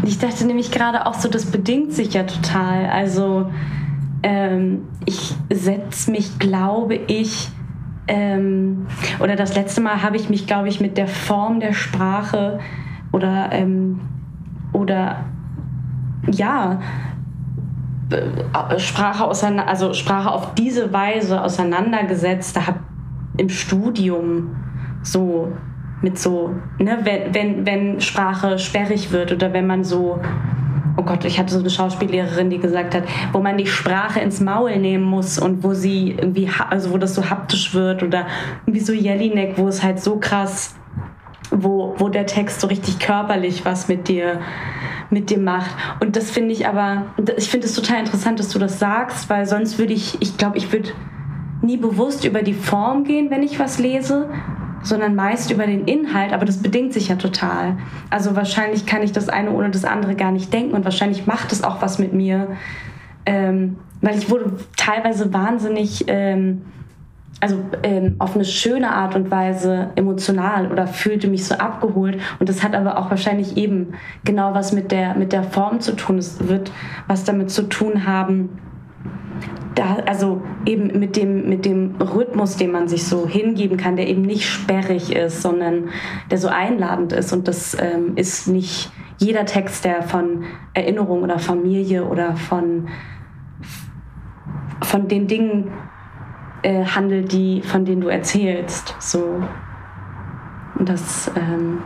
[0.04, 2.88] ich dachte nämlich gerade auch so, das bedingt sich ja total.
[2.88, 3.50] Also
[4.24, 7.50] ähm, ich setze mich, glaube ich,
[8.08, 8.88] ähm,
[9.20, 12.60] oder das letzte Mal habe ich mich, glaube ich, mit der Form der Sprache
[13.12, 14.02] oder, ähm,
[14.74, 15.24] oder
[16.30, 16.80] ja,
[18.78, 22.80] Sprache auseinander, also Sprache auf diese Weise auseinandergesetzt, da habe
[23.38, 24.56] im Studium
[25.04, 25.52] so
[26.02, 30.20] mit so, ne, wenn, wenn, wenn Sprache sperrig wird oder wenn man so,
[30.98, 34.40] oh Gott, ich hatte so eine Schauspiellehrerin, die gesagt hat, wo man die Sprache ins
[34.40, 38.26] Maul nehmen muss und wo sie irgendwie, also wo das so haptisch wird oder
[38.66, 40.76] irgendwie so Jelinek, wo es halt so krass,
[41.52, 44.40] wo, wo der Text so richtig körperlich was mit dir
[45.12, 45.76] mit dem macht.
[46.00, 49.46] Und das finde ich aber, ich finde es total interessant, dass du das sagst, weil
[49.46, 50.90] sonst würde ich, ich glaube, ich würde
[51.62, 54.30] nie bewusst über die Form gehen, wenn ich was lese,
[54.84, 57.78] sondern meist über den Inhalt, aber das bedingt sich ja total.
[58.10, 61.52] Also wahrscheinlich kann ich das eine ohne das andere gar nicht denken und wahrscheinlich macht
[61.52, 62.58] es auch was mit mir,
[63.26, 66.64] ähm, weil ich wurde teilweise wahnsinnig ähm,
[67.42, 72.20] also ähm, auf eine schöne Art und Weise emotional oder fühlte mich so abgeholt.
[72.40, 75.96] Und das hat aber auch wahrscheinlich eben genau was mit der, mit der Form zu
[75.96, 76.20] tun.
[76.20, 76.72] Es wird
[77.08, 78.50] was damit zu tun haben,
[79.74, 84.08] da, also eben mit dem, mit dem Rhythmus, den man sich so hingeben kann, der
[84.08, 85.90] eben nicht sperrig ist, sondern
[86.30, 87.34] der so einladend ist.
[87.34, 92.88] Und das ähm, ist nicht jeder Text, der von Erinnerung oder Familie oder von,
[94.84, 95.72] von den Dingen
[96.64, 98.96] äh, handelt, die, von denen du erzählst.
[99.00, 99.44] So.
[100.78, 101.84] Und das, ähm,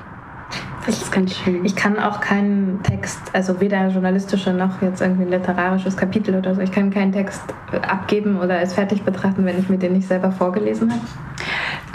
[0.85, 1.65] das ist ganz schön.
[1.65, 6.53] Ich kann auch keinen Text, also weder journalistische noch jetzt irgendwie ein literarisches Kapitel oder
[6.53, 7.41] so, ich kann keinen Text
[7.81, 11.01] abgeben oder als fertig betrachten, wenn ich mir den nicht selber vorgelesen habe.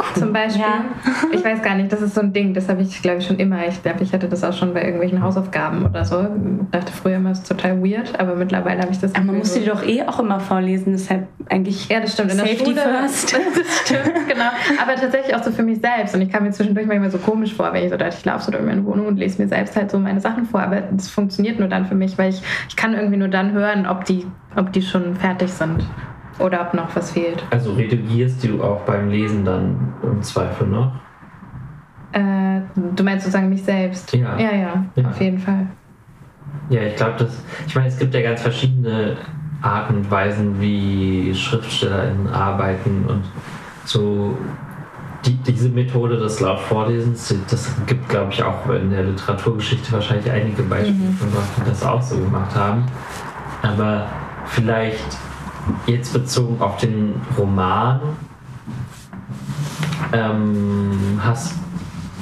[0.01, 0.23] Cool.
[0.23, 0.63] Zum Beispiel.
[0.63, 0.85] Ja.
[1.33, 3.39] Ich weiß gar nicht, das ist so ein Ding, das habe ich, glaube ich, schon
[3.39, 3.67] immer.
[3.67, 6.21] Ich glaube, ich hatte das auch schon bei irgendwelchen Hausaufgaben oder so.
[6.21, 9.15] Ich dachte früher immer, es ist total weird, aber mittlerweile habe ich das.
[9.15, 11.89] Aber man muss so die doch eh auch immer vorlesen, deshalb eigentlich.
[11.89, 12.33] Ja, das stimmt.
[12.33, 13.37] In Safety der Schule, first.
[13.55, 14.51] Das stimmt, genau.
[14.83, 16.15] Aber tatsächlich auch so für mich selbst.
[16.15, 18.45] Und ich kam mir zwischendurch manchmal so komisch vor, wenn ich so dachte, ich laufe
[18.45, 20.63] so durch meine Wohnung und lese mir selbst halt so meine Sachen vor.
[20.63, 23.87] Aber das funktioniert nur dann für mich, weil ich, ich kann irgendwie nur dann hören,
[23.87, 25.85] ob die, ob die schon fertig sind
[26.41, 27.45] oder ob noch was fehlt.
[27.51, 30.93] Also redigierst du auch beim Lesen dann im Zweifel noch?
[32.13, 32.61] Äh,
[32.97, 34.13] du meinst sozusagen mich selbst?
[34.13, 34.39] Ja.
[34.39, 35.09] Ja, ja, ja.
[35.09, 35.67] auf jeden Fall.
[36.69, 37.43] Ja, ich glaube, das.
[37.67, 39.17] Ich meine, es gibt ja ganz verschiedene
[39.63, 43.25] Arten und Weisen, wie SchriftstellerInnen arbeiten und
[43.85, 44.37] so.
[45.27, 50.63] Die, diese Methode des Lautvorlesens, das gibt, glaube ich, auch in der Literaturgeschichte wahrscheinlich einige
[50.63, 51.13] Beispiele mhm.
[51.13, 52.87] von Leuten, die das auch so gemacht haben.
[53.63, 54.07] Aber
[54.47, 55.19] vielleicht
[55.87, 58.01] jetzt bezogen auf den Roman,
[60.13, 61.55] ähm, hast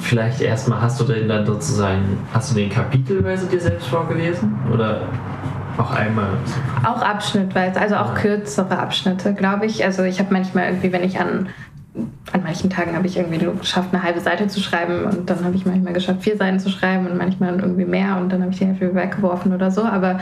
[0.01, 4.57] vielleicht erstmal, hast du den dann sozusagen, hast du den kapitelweise dir selbst vorgelesen?
[4.73, 5.01] Oder
[5.77, 6.29] auch einmal?
[6.83, 8.21] Auch abschnittweise, also auch ja.
[8.21, 9.83] kürzere Abschnitte, glaube ich.
[9.83, 11.49] Also ich habe manchmal irgendwie, wenn ich an
[12.31, 15.55] an manchen Tagen habe ich irgendwie geschafft, eine halbe Seite zu schreiben und dann habe
[15.55, 18.59] ich manchmal geschafft, vier Seiten zu schreiben und manchmal irgendwie mehr und dann habe ich
[18.59, 19.83] die Hälfte weggeworfen oder so.
[19.83, 20.19] Aber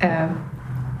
[0.00, 0.26] äh,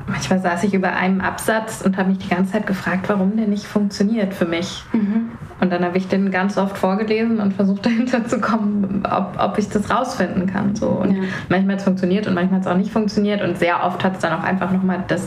[0.06, 3.46] manchmal saß ich über einem Absatz und habe mich die ganze Zeit gefragt, warum der
[3.46, 4.84] nicht funktioniert für mich.
[4.92, 5.32] Mhm.
[5.60, 9.58] Und dann habe ich den ganz oft vorgelesen und versucht dahinter zu kommen, ob, ob
[9.58, 10.76] ich das rausfinden kann.
[10.76, 10.88] So.
[10.88, 11.22] Und ja.
[11.48, 13.42] manchmal hat es funktioniert und manchmal hat es auch nicht funktioniert.
[13.42, 15.26] Und sehr oft hat es dann auch einfach nochmal das,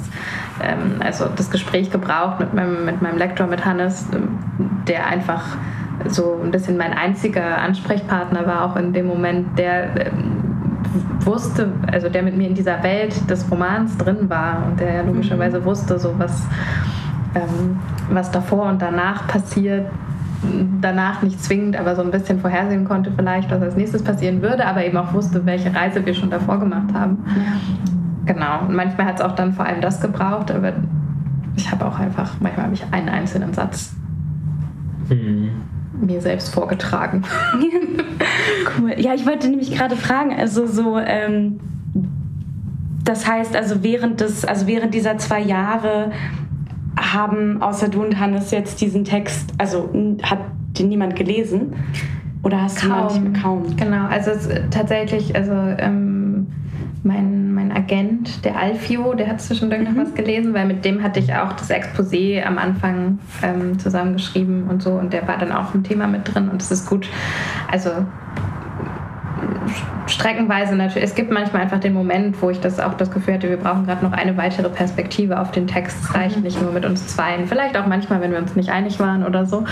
[0.64, 4.06] ähm, also das Gespräch gebraucht mit meinem, mit meinem Lektor, mit Hannes,
[4.88, 5.44] der einfach
[6.08, 10.39] so ein bisschen mein einziger Ansprechpartner war, auch in dem Moment, der ähm,
[11.22, 15.02] wusste, also der mit mir in dieser Welt des Romans drin war und der ja
[15.02, 15.66] logischerweise mhm.
[15.66, 16.46] wusste, so was,
[17.36, 17.78] ähm,
[18.12, 19.88] was davor und danach passiert,
[20.82, 24.66] danach nicht zwingend, aber so ein bisschen vorhersehen konnte vielleicht, was als nächstes passieren würde,
[24.66, 27.24] aber eben auch wusste, welche Reise wir schon davor gemacht haben.
[27.36, 28.34] Ja.
[28.34, 28.62] Genau.
[28.68, 30.74] Und manchmal hat es auch dann vor allem das gebraucht, aber
[31.56, 33.94] ich habe auch einfach, manchmal habe ich einen einzelnen Satz.
[35.10, 35.50] Mhm
[36.00, 37.24] mir selbst vorgetragen.
[38.80, 38.94] cool.
[38.98, 41.60] Ja, ich wollte nämlich gerade fragen, also so, ähm,
[43.04, 46.12] das heißt, also während des, also während dieser zwei Jahre
[46.98, 49.90] haben außer du und Hannes jetzt diesen Text, also
[50.24, 50.40] hat
[50.78, 51.74] den niemand gelesen?
[52.44, 52.90] Oder hast kaum.
[52.90, 53.76] du manchmal kaum?
[53.76, 54.32] Genau, also
[54.72, 56.09] tatsächlich, also ähm,
[57.04, 59.96] mein, mein Agent, der Alfio, der hat zwischendurch mhm.
[59.96, 64.66] noch was gelesen, weil mit dem hatte ich auch das Exposé am Anfang ähm, zusammengeschrieben
[64.68, 67.08] und so und der war dann auch im Thema mit drin und es ist gut.
[67.72, 67.92] Also
[70.08, 71.08] streckenweise natürlich.
[71.10, 73.86] Es gibt manchmal einfach den Moment, wo ich das auch das Gefühl hatte, wir brauchen
[73.86, 75.98] gerade noch eine weitere Perspektive auf den Text.
[76.04, 76.44] Es reicht mhm.
[76.44, 77.48] nicht nur mit uns zweien.
[77.48, 79.64] Vielleicht auch manchmal, wenn wir uns nicht einig waren oder so.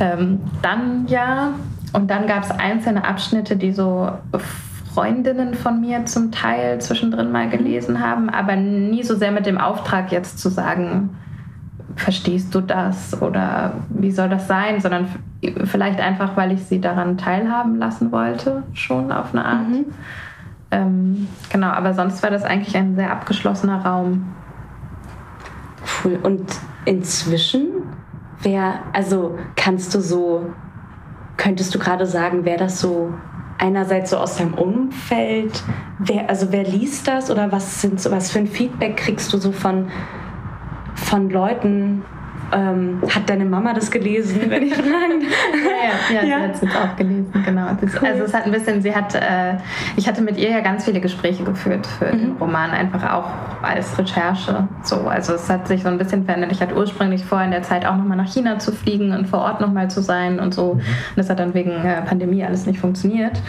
[0.00, 1.54] Ähm, dann ja.
[1.94, 4.10] Und dann gab es einzelne Abschnitte, die so
[4.94, 9.58] Freundinnen von mir zum Teil zwischendrin mal gelesen haben, aber nie so sehr mit dem
[9.58, 11.10] Auftrag jetzt zu sagen,
[11.96, 15.08] verstehst du das oder wie soll das sein, sondern
[15.64, 19.68] vielleicht einfach, weil ich sie daran teilhaben lassen wollte, schon auf eine Art.
[19.68, 19.84] Mhm.
[20.70, 24.34] Ähm, genau, aber sonst war das eigentlich ein sehr abgeschlossener Raum.
[26.02, 26.18] Cool.
[26.22, 26.46] Und
[26.84, 27.68] inzwischen,
[28.42, 30.46] wer, also kannst du so,
[31.36, 33.12] könntest du gerade sagen, wer das so
[33.62, 35.62] einerseits so aus deinem Umfeld,
[36.00, 39.52] wer, also wer liest das oder was sind was für ein Feedback kriegst du so
[39.52, 39.88] von,
[40.96, 42.02] von Leuten,
[42.52, 46.60] ähm, hat deine Mama das gelesen, wenn ich fragen ja, ja, ja, sie hat es
[46.62, 47.68] jetzt auch gelesen, genau.
[47.80, 48.08] Das, cool.
[48.08, 49.56] Also es hat ein bisschen, sie hat, äh,
[49.96, 52.18] ich hatte mit ihr ja ganz viele Gespräche geführt für mhm.
[52.18, 53.30] den Roman, einfach auch
[53.62, 54.68] als Recherche.
[54.82, 56.52] So, also es hat sich so ein bisschen verändert.
[56.52, 59.40] Ich hatte ursprünglich vor, in der Zeit auch nochmal nach China zu fliegen und vor
[59.40, 60.74] Ort nochmal zu sein und so.
[60.74, 60.80] Mhm.
[60.80, 60.84] Und
[61.16, 63.40] das hat dann wegen äh, Pandemie alles nicht funktioniert.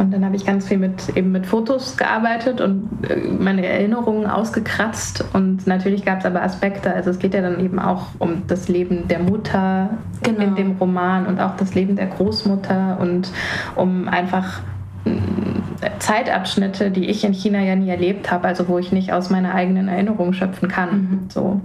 [0.00, 4.26] Und dann habe ich ganz viel mit eben mit Fotos gearbeitet und äh, meine Erinnerungen
[4.26, 5.22] ausgekratzt.
[5.34, 6.94] Und natürlich gab es aber Aspekte.
[6.94, 9.90] Also es geht ja dann eben auch um das Leben der Mutter
[10.22, 10.40] genau.
[10.40, 13.30] in dem Roman und auch das Leben der Großmutter und
[13.76, 14.62] um einfach
[15.04, 19.28] mm, Zeitabschnitte, die ich in China ja nie erlebt habe, also wo ich nicht aus
[19.28, 20.90] meiner eigenen Erinnerung schöpfen kann.
[20.90, 21.20] Mhm.
[21.28, 21.60] So.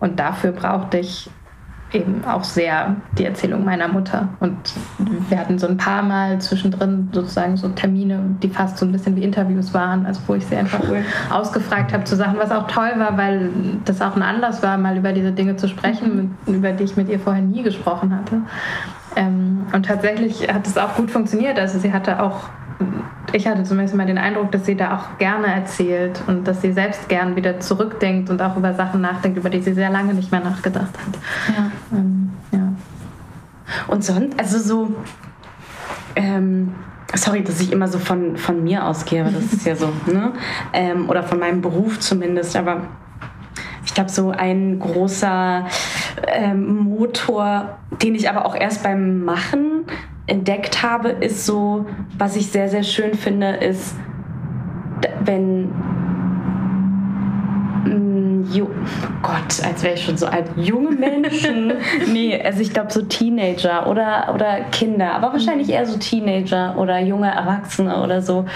[0.00, 1.30] Und dafür brauchte ich
[1.96, 4.28] eben auch sehr die Erzählung meiner Mutter.
[4.40, 4.56] Und
[5.28, 9.16] wir hatten so ein paar Mal zwischendrin sozusagen so Termine, die fast so ein bisschen
[9.16, 11.02] wie Interviews waren, also wo ich sie einfach cool.
[11.30, 13.50] ausgefragt habe zu Sachen, was auch toll war, weil
[13.84, 16.96] das auch ein Anlass war, mal über diese Dinge zu sprechen, mit, über die ich
[16.96, 18.42] mit ihr vorher nie gesprochen hatte.
[19.16, 21.58] Ähm, und tatsächlich hat es auch gut funktioniert.
[21.58, 22.48] Also sie hatte auch
[23.32, 26.72] ich hatte zumindest mal den Eindruck, dass sie da auch gerne erzählt und dass sie
[26.72, 30.30] selbst gern wieder zurückdenkt und auch über Sachen nachdenkt, über die sie sehr lange nicht
[30.30, 31.54] mehr nachgedacht hat.
[31.56, 31.70] Ja.
[31.98, 32.72] Ähm, ja.
[33.88, 34.94] Und sonst, also so,
[36.14, 36.72] ähm,
[37.14, 40.32] sorry, dass ich immer so von, von mir ausgehe, aber das ist ja so, ne?
[40.72, 42.82] Ähm, oder von meinem Beruf zumindest, aber
[43.86, 45.66] ich glaube, so ein großer
[46.26, 49.86] ähm, Motor, den ich aber auch erst beim Machen
[50.26, 51.86] entdeckt habe, ist so,
[52.18, 53.94] was ich sehr, sehr schön finde, ist,
[55.24, 55.68] wenn
[57.84, 58.68] mm, Jo
[59.22, 60.50] Gott, als wäre ich schon so alt.
[60.56, 61.74] Junge Menschen.
[62.12, 66.98] nee, also ich glaube so Teenager oder, oder Kinder, aber wahrscheinlich eher so Teenager oder
[66.98, 68.46] junge Erwachsene oder so.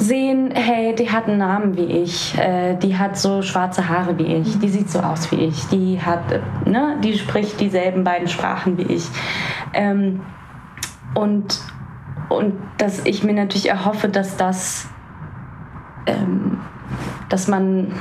[0.00, 4.34] Sehen, hey, die hat einen Namen wie ich, äh, die hat so schwarze Haare wie
[4.34, 8.78] ich, die sieht so aus wie ich, die hat, ne, die spricht dieselben beiden Sprachen
[8.78, 9.06] wie ich.
[9.74, 10.22] Ähm,
[11.14, 11.60] und,
[12.30, 14.88] und dass ich mir natürlich erhoffe, dass das,
[16.06, 16.60] ähm,
[17.28, 17.92] dass man,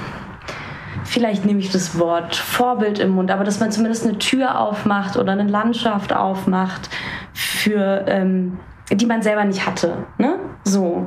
[1.03, 5.17] vielleicht nehme ich das Wort Vorbild im Mund, aber dass man zumindest eine Tür aufmacht
[5.17, 6.89] oder eine Landschaft aufmacht,
[7.33, 8.57] für, ähm,
[8.89, 10.05] die man selber nicht hatte.
[10.17, 10.35] Ne?
[10.63, 11.05] So.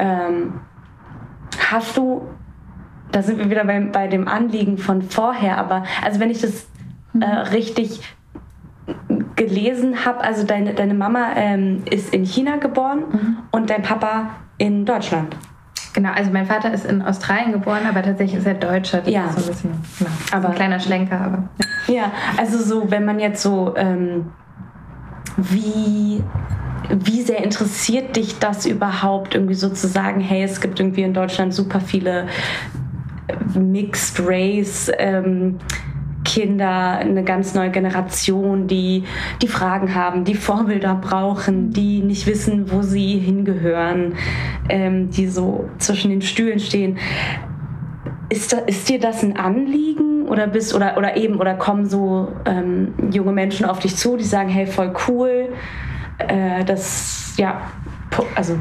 [0.00, 0.60] Ähm,
[1.70, 2.26] hast du,
[3.12, 6.68] da sind wir wieder bei, bei dem Anliegen von vorher, aber also wenn ich das
[7.20, 8.00] äh, richtig
[9.36, 13.36] gelesen habe, also deine, deine Mama ähm, ist in China geboren mhm.
[13.50, 15.36] und dein Papa in Deutschland.
[15.92, 18.98] Genau, also mein Vater ist in Australien geboren, aber tatsächlich ist er Deutscher.
[18.98, 19.28] Das ja.
[19.28, 21.48] so ein bisschen genau, aber, ein kleiner Schlenker, aber.
[21.88, 21.94] Ja.
[21.94, 24.26] ja, also so, wenn man jetzt so, ähm,
[25.50, 26.22] wie,
[26.90, 31.14] wie sehr interessiert dich das überhaupt, irgendwie so zu sagen, hey, es gibt irgendwie in
[31.14, 32.26] Deutschland super viele
[33.54, 34.90] Mixed Race.
[34.98, 35.58] Ähm,
[36.24, 39.04] Kinder, eine ganz neue Generation, die
[39.42, 44.14] die Fragen haben, die Vorbilder brauchen, die nicht wissen, wo sie hingehören,
[44.68, 46.98] ähm, die so zwischen den Stühlen stehen.
[48.28, 52.32] Ist, da, ist dir das ein Anliegen oder bist oder oder eben oder kommen so
[52.46, 55.48] ähm, junge Menschen auf dich zu, die sagen, hey, voll cool,
[56.18, 57.60] äh, das ja,
[58.34, 58.56] also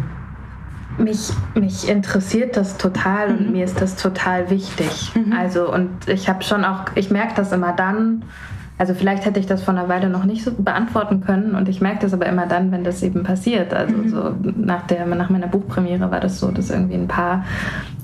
[0.97, 3.51] mich, mich interessiert das total und mhm.
[3.53, 5.11] mir ist das total wichtig.
[5.15, 5.33] Mhm.
[5.33, 8.23] Also, und ich habe schon auch, ich merke das immer dann,
[8.77, 11.81] also vielleicht hätte ich das vor einer Weile noch nicht so beantworten können und ich
[11.81, 13.73] merke das aber immer dann, wenn das eben passiert.
[13.73, 14.09] Also mhm.
[14.09, 17.43] so nach, der, nach meiner Buchpremiere war das so, dass irgendwie ein paar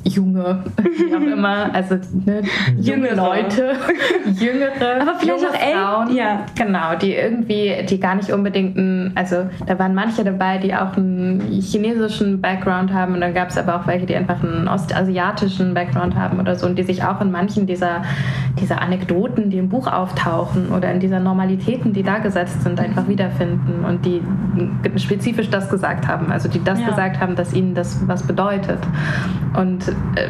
[0.06, 2.42] junge, wie auch immer, also ne,
[2.80, 3.74] junge Leute,
[4.40, 6.46] jüngere, aber vielleicht junge auch Frauen, ja.
[6.56, 10.96] genau, die irgendwie, die gar nicht unbedingt ein, also da waren manche dabei, die auch
[10.96, 13.16] einen chinesischen Background haben.
[13.16, 16.66] Und dann gab es aber auch welche, die einfach einen ostasiatischen Background haben oder so.
[16.66, 18.04] Und die sich auch in manchen dieser,
[18.60, 23.08] dieser Anekdoten, die im Buch auftauchen oder in dieser Normalitäten, die da gesetzt sind, einfach
[23.08, 24.22] wiederfinden und die
[24.98, 26.90] spezifisch das gesagt haben, also die das ja.
[26.90, 28.80] gesagt haben, dass ihnen das was bedeutet.
[29.58, 30.30] Und äh,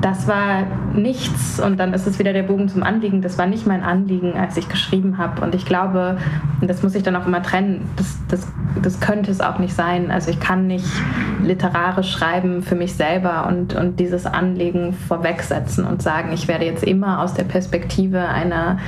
[0.00, 0.64] das war
[0.94, 3.22] nichts und dann ist es wieder der Bogen zum Anliegen.
[3.22, 5.42] Das war nicht mein Anliegen, als ich geschrieben habe.
[5.42, 6.18] Und ich glaube,
[6.60, 9.74] und das muss ich dann auch immer trennen, das, das, das könnte es auch nicht
[9.74, 10.10] sein.
[10.10, 10.86] Also ich kann nicht
[11.42, 16.84] literarisch schreiben für mich selber und, und dieses Anliegen vorwegsetzen und sagen, ich werde jetzt
[16.84, 18.78] immer aus der Perspektive einer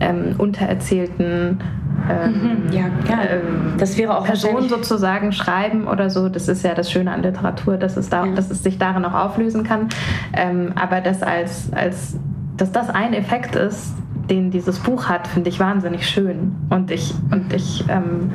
[0.00, 1.60] ähm, untererzählten
[2.08, 2.72] ähm, mhm.
[2.72, 3.22] ja, ja.
[3.30, 6.28] Ähm, das wäre auch Person sozusagen schreiben oder so.
[6.28, 8.34] Das ist ja das Schöne an Literatur, dass es, da, ja.
[8.34, 9.88] dass es sich darin auch auflösen kann.
[10.32, 12.16] Ähm, aber das als, als,
[12.56, 13.94] dass das ein Effekt ist,
[14.30, 16.54] den dieses Buch hat, finde ich wahnsinnig schön.
[16.70, 18.30] Und ich, und ich ähm,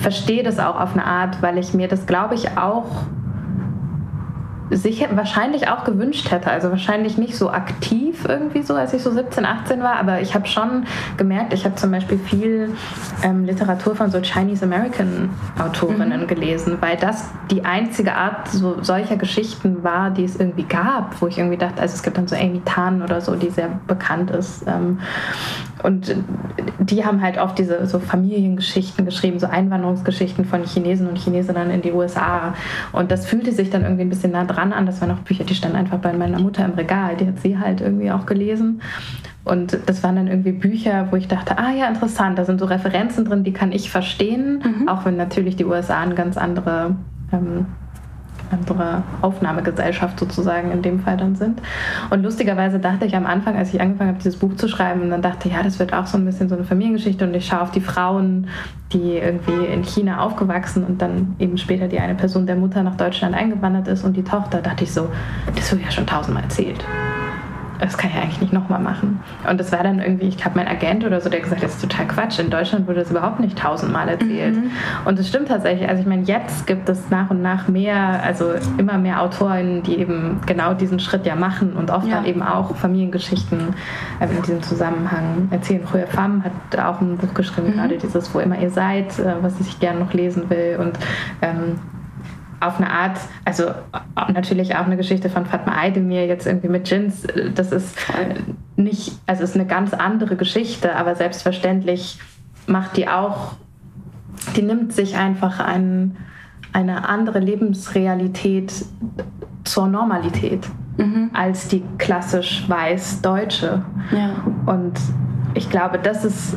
[0.00, 3.06] verstehe das auch auf eine Art, weil ich mir das, glaube ich, auch
[4.70, 6.50] sich wahrscheinlich auch gewünscht hätte.
[6.50, 10.34] Also wahrscheinlich nicht so aktiv irgendwie so, als ich so 17, 18 war, aber ich
[10.34, 10.84] habe schon
[11.16, 12.74] gemerkt, ich habe zum Beispiel viel
[13.22, 16.26] ähm, Literatur von so Chinese American Autorinnen mhm.
[16.26, 21.26] gelesen, weil das die einzige Art so solcher Geschichten war, die es irgendwie gab, wo
[21.26, 24.30] ich irgendwie dachte, also es gibt dann so Amy Tan oder so, die sehr bekannt
[24.30, 24.66] ist.
[24.66, 24.98] Ähm,
[25.82, 26.14] und
[26.80, 31.82] die haben halt oft diese so Familiengeschichten geschrieben, so Einwanderungsgeschichten von Chinesen und Chinesinnen in
[31.82, 32.54] die USA.
[32.92, 34.86] Und das fühlte sich dann irgendwie ein bisschen nah dran an.
[34.86, 37.16] Das waren auch Bücher, die standen einfach bei meiner Mutter im Regal.
[37.16, 38.82] Die hat sie halt irgendwie auch gelesen.
[39.44, 42.66] Und das waren dann irgendwie Bücher, wo ich dachte, ah ja, interessant, da sind so
[42.66, 44.88] Referenzen drin, die kann ich verstehen, mhm.
[44.88, 46.96] auch wenn natürlich die USA eine ganz andere
[47.32, 47.66] ähm,
[48.50, 51.60] andere Aufnahmegesellschaft sozusagen in dem Fall dann sind.
[52.10, 55.10] Und lustigerweise dachte ich am Anfang, als ich angefangen habe, dieses Buch zu schreiben, und
[55.10, 57.62] dann dachte, ja, das wird auch so ein bisschen so eine Familiengeschichte und ich schaue
[57.62, 58.48] auf die Frauen,
[58.92, 62.96] die irgendwie in China aufgewachsen und dann eben später die eine Person der Mutter nach
[62.96, 65.08] Deutschland eingewandert ist und die Tochter, dachte ich so,
[65.54, 66.84] das wurde ja schon tausendmal erzählt
[67.78, 69.20] das kann ich eigentlich nicht nochmal machen.
[69.48, 71.76] Und das war dann irgendwie, ich glaube, mein Agent oder so, der gesagt hat, das
[71.76, 72.38] ist total Quatsch.
[72.38, 74.56] In Deutschland wurde das überhaupt nicht tausendmal erzählt.
[74.56, 74.70] Mhm.
[75.04, 75.88] Und es stimmt tatsächlich.
[75.88, 79.98] Also ich meine, jetzt gibt es nach und nach mehr, also immer mehr Autoren, die
[79.98, 82.16] eben genau diesen Schritt ja machen und oft ja.
[82.16, 83.74] dann eben auch Familiengeschichten
[84.20, 85.82] äh, in diesem Zusammenhang erzählen.
[85.84, 87.74] Früher Femme hat auch ein Buch geschrieben, mhm.
[87.74, 90.78] gerade dieses, wo immer ihr seid, äh, was ich gerne noch lesen will.
[90.80, 90.98] Und
[91.42, 91.78] ähm,
[92.60, 93.70] auf eine Art, also
[94.32, 97.96] natürlich auch eine Geschichte von Fatma Aydemir jetzt irgendwie mit Jins, das ist
[98.76, 102.18] nicht, also ist eine ganz andere Geschichte, aber selbstverständlich
[102.66, 103.54] macht die auch,
[104.56, 106.16] die nimmt sich einfach ein,
[106.72, 108.72] eine andere Lebensrealität
[109.64, 111.30] zur Normalität mhm.
[111.32, 113.82] als die klassisch weiß-deutsche.
[114.10, 114.30] Ja.
[114.66, 114.98] Und
[115.54, 116.56] ich glaube, das ist,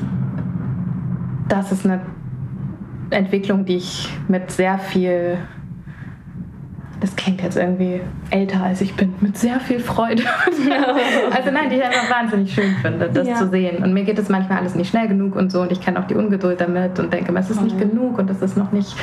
[1.47, 2.01] das ist eine
[3.09, 5.37] Entwicklung, die ich mit sehr viel
[7.01, 7.99] das klingt jetzt irgendwie
[8.29, 10.23] älter als ich bin, mit sehr viel Freude.
[11.35, 13.35] also nein, die ich einfach wahnsinnig schön finde, das ja.
[13.35, 13.83] zu sehen.
[13.83, 16.05] Und mir geht es manchmal alles nicht schnell genug und so und ich kenne auch
[16.05, 18.95] die Ungeduld damit und denke, es ist nicht genug und es ist noch nicht,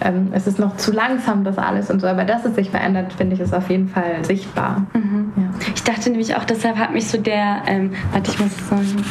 [0.00, 2.06] ähm, es ist noch zu langsam das alles und so.
[2.06, 4.86] Aber dass es sich verändert, finde ich, ist auf jeden Fall sichtbar.
[4.94, 5.32] Mhm.
[5.36, 5.50] Ja.
[5.74, 8.52] Ich dachte nämlich auch, deshalb hat mich so der, ähm, warte, ich muss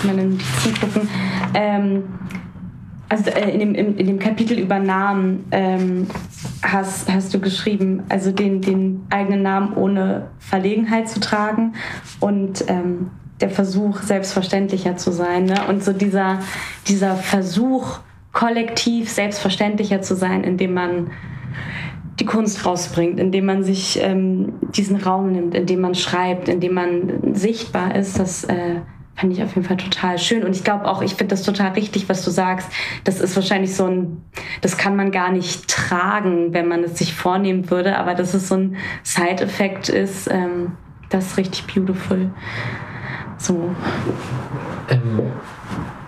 [0.06, 1.10] meine Notizen gucken,
[1.54, 2.04] ähm,
[3.12, 6.08] also äh, in, dem, in, dem Kapitel über Namen ähm,
[6.64, 11.74] hast, hast du geschrieben, also den, den eigenen Namen ohne Verlegenheit zu tragen
[12.22, 15.44] und ähm, der Versuch, selbstverständlicher zu sein.
[15.44, 15.56] Ne?
[15.68, 16.40] Und so dieser,
[16.88, 18.00] dieser Versuch,
[18.32, 21.12] kollektiv selbstverständlicher zu sein, indem man
[22.22, 27.34] die Kunst rausbringt, indem man sich ähm, diesen Raum nimmt, indem man schreibt, indem man
[27.34, 28.76] sichtbar ist, das äh,
[29.16, 30.44] fand ich auf jeden Fall total schön.
[30.44, 32.72] Und ich glaube auch, ich finde das total richtig, was du sagst.
[33.04, 34.24] Das ist wahrscheinlich so ein,
[34.62, 38.48] das kann man gar nicht tragen, wenn man es sich vornehmen würde, aber dass es
[38.48, 40.74] so ein Side-Effekt ist, ähm,
[41.10, 42.32] das ist richtig beautiful.
[43.38, 43.76] So.
[44.90, 45.22] Ähm,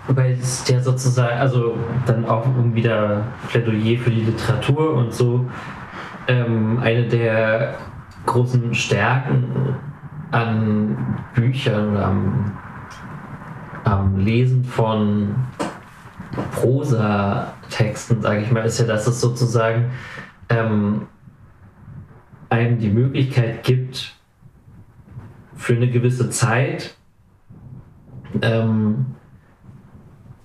[0.08, 1.76] weil es ja sozusagen, also
[2.06, 5.44] dann auch um wieder Plädoyer für die Literatur und so,
[6.28, 7.74] ähm, eine der
[8.26, 9.76] großen Stärken
[10.30, 10.96] an
[11.34, 12.52] Büchern oder am
[13.86, 15.34] ähm, Lesen von
[16.52, 19.90] Prosatexten, sage ich mal, ist ja, dass es sozusagen
[20.48, 21.06] ähm,
[22.48, 24.14] einem die Möglichkeit gibt,
[25.56, 26.94] für eine gewisse Zeit
[28.42, 29.06] ähm,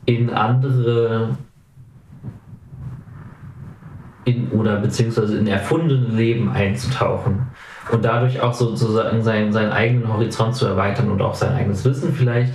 [0.06, 1.38] in andere
[4.26, 7.48] in, oder beziehungsweise in erfundene Leben einzutauchen
[7.92, 12.14] und dadurch auch sozusagen seinen, seinen eigenen Horizont zu erweitern und auch sein eigenes Wissen
[12.14, 12.54] vielleicht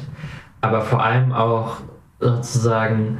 [0.64, 1.76] aber vor allem auch
[2.20, 3.18] sozusagen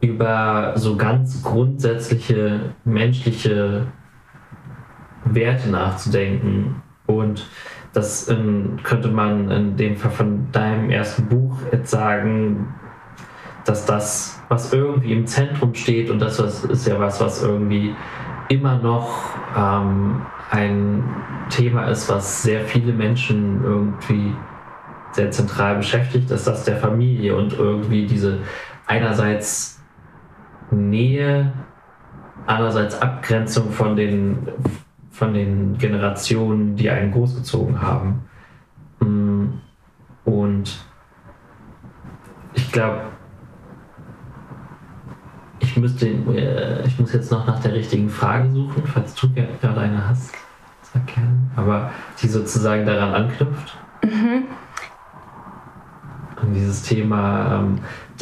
[0.00, 3.86] über so ganz grundsätzliche menschliche
[5.26, 6.82] Werte nachzudenken.
[7.06, 7.46] Und
[7.92, 12.74] das in, könnte man in dem Fall von deinem ersten Buch jetzt sagen,
[13.66, 17.94] dass das, was irgendwie im Zentrum steht, und das ist ja was, was irgendwie
[18.48, 21.04] immer noch ähm, ein
[21.50, 24.32] Thema ist, was sehr viele Menschen irgendwie
[25.16, 28.38] sehr zentral beschäftigt, ist das der Familie und irgendwie diese
[28.86, 29.82] einerseits
[30.70, 31.52] Nähe,
[32.46, 34.48] andererseits Abgrenzung von den,
[35.10, 38.24] von den Generationen, die einen großgezogen haben.
[39.00, 39.46] Mm,
[40.24, 40.78] und
[42.54, 43.00] ich glaube,
[45.58, 50.08] ich äh, ich muss jetzt noch nach der richtigen Frage suchen, falls du gerade eine
[50.08, 50.34] hast,
[51.56, 51.90] aber
[52.20, 53.76] die sozusagen daran anknüpft.
[54.02, 54.44] Mhm
[56.54, 57.78] dieses Thema, ähm,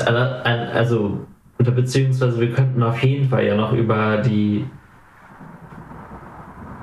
[0.07, 1.27] also,
[1.59, 4.65] oder beziehungsweise wir könnten auf jeden Fall ja noch über die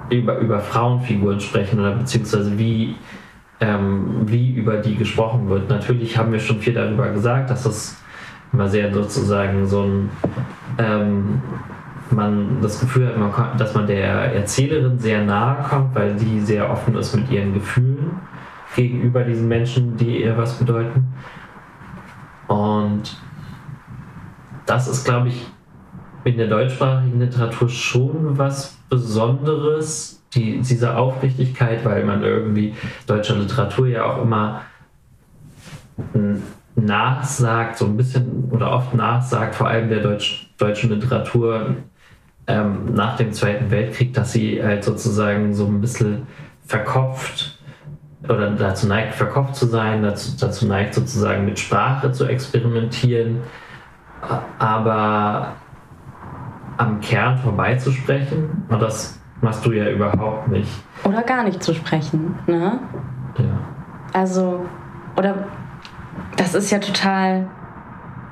[0.09, 2.95] über, über Frauenfiguren sprechen oder beziehungsweise wie,
[3.61, 5.69] ähm, wie über die gesprochen wird.
[5.69, 8.01] Natürlich haben wir schon viel darüber gesagt, dass das
[8.51, 10.09] immer sehr sozusagen so ein
[10.77, 11.41] ähm,
[12.11, 16.69] man das Gefühl hat, man, dass man der Erzählerin sehr nahe kommt, weil die sehr
[16.69, 18.11] offen ist mit ihren Gefühlen
[18.75, 21.13] gegenüber diesen Menschen, die ihr was bedeuten.
[22.47, 23.17] Und
[24.65, 25.47] das ist, glaube ich,
[26.23, 32.73] in der deutschsprachigen Literatur schon was Besonderes, die, diese Aufrichtigkeit, weil man irgendwie
[33.07, 34.61] deutscher Literatur ja auch immer
[36.75, 41.75] nachsagt, so ein bisschen oder oft nachsagt, vor allem der Deutsch, deutschen Literatur,
[42.47, 46.27] ähm, nach dem Zweiten Weltkrieg, dass sie halt sozusagen so ein bisschen
[46.65, 47.60] verkopft
[48.23, 53.41] oder dazu neigt, verkopft zu sein, dazu, dazu neigt sozusagen mit Sprache zu experimentieren,
[54.59, 55.53] aber
[56.77, 58.65] am Kern vorbeizusprechen.
[58.69, 60.71] Und das machst du ja überhaupt nicht.
[61.03, 62.79] Oder gar nicht zu sprechen, ne?
[63.37, 63.59] Ja.
[64.13, 64.65] Also,
[65.15, 65.47] oder
[66.37, 67.47] das ist ja total.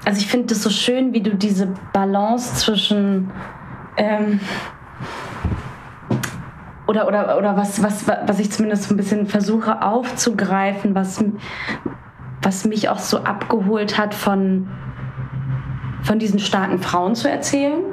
[0.05, 3.31] Also ich finde das so schön, wie du diese Balance zwischen
[3.97, 4.39] ähm,
[6.89, 11.23] oder, oder, oder was, was, was ich zumindest ein bisschen versuche aufzugreifen, was,
[12.41, 14.67] was mich auch so abgeholt hat von,
[16.01, 17.83] von diesen starken Frauen zu erzählen,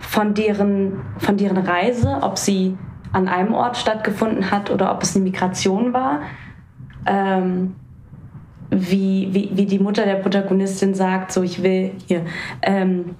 [0.00, 2.76] von deren, von deren Reise, ob sie
[3.12, 6.22] an einem Ort stattgefunden hat oder ob es eine Migration war.
[7.06, 7.76] Ähm,
[8.70, 12.24] wie, wie, wie die Mutter der Protagonistin sagt, so ich will hier,
[12.62, 13.14] ähm,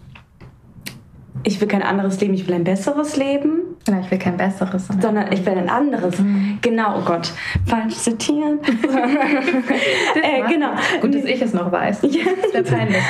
[1.44, 3.69] ich will kein anderes Leben, ich will ein besseres Leben.
[3.88, 4.88] Ja, ich will kein besseres.
[5.00, 6.18] Sondern ich will ein anderes.
[6.18, 6.58] Mhm.
[6.60, 7.32] Genau, oh Gott.
[7.66, 8.60] Falsch zitieren.
[10.22, 10.72] äh, genau.
[11.00, 12.02] Gut, dass ich es noch weiß.
[12.02, 12.24] Ja.
[12.52, 13.02] Das wäre peinlich.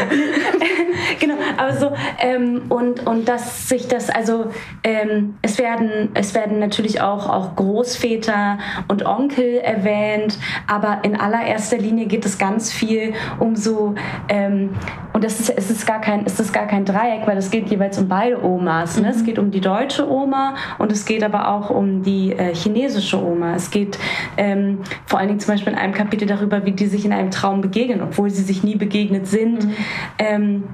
[1.20, 4.46] genau, aber so, ähm, und, und dass sich das, also
[4.84, 11.78] ähm, es, werden, es werden natürlich auch, auch Großväter und Onkel erwähnt, aber in allererster
[11.78, 13.94] Linie geht es ganz viel um so,
[14.28, 14.70] ähm,
[15.12, 17.68] und das ist, es ist gar kein, es ist gar kein Dreieck, weil es geht
[17.68, 18.96] jeweils um beide Omas.
[18.96, 19.08] Ne?
[19.08, 19.08] Mhm.
[19.08, 23.22] Es geht um die deutsche Oma und es geht aber auch um die äh, chinesische
[23.22, 23.54] Oma.
[23.54, 23.98] Es geht
[24.36, 27.30] ähm, vor allen Dingen zum Beispiel in einem Kapitel darüber, wie die sich in einem
[27.30, 29.66] Traum begegnen, obwohl sie sich nie begegnet sind.
[29.66, 29.74] Mhm.
[30.18, 30.64] Ähm,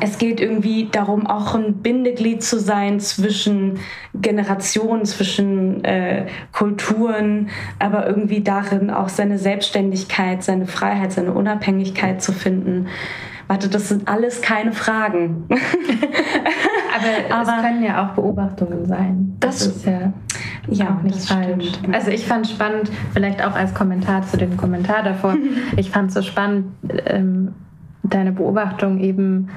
[0.00, 3.78] es geht irgendwie darum, auch ein Bindeglied zu sein zwischen
[4.14, 12.32] Generationen, zwischen äh, Kulturen, aber irgendwie darin auch seine Selbstständigkeit, seine Freiheit, seine Unabhängigkeit zu
[12.32, 12.88] finden.
[13.48, 15.44] Warte, das sind alles keine Fragen.
[16.94, 19.36] aber, aber, es können ja auch Beobachtungen sein.
[19.40, 20.12] Das, das ist ja,
[20.68, 21.68] ja auch nicht falsch.
[21.68, 21.94] Stimmt.
[21.94, 25.36] Also ich fand spannend, vielleicht auch als Kommentar zu dem Kommentar davor,
[25.76, 26.66] ich fand es so spannend,
[27.06, 27.54] ähm,
[28.02, 29.48] deine Beobachtung eben,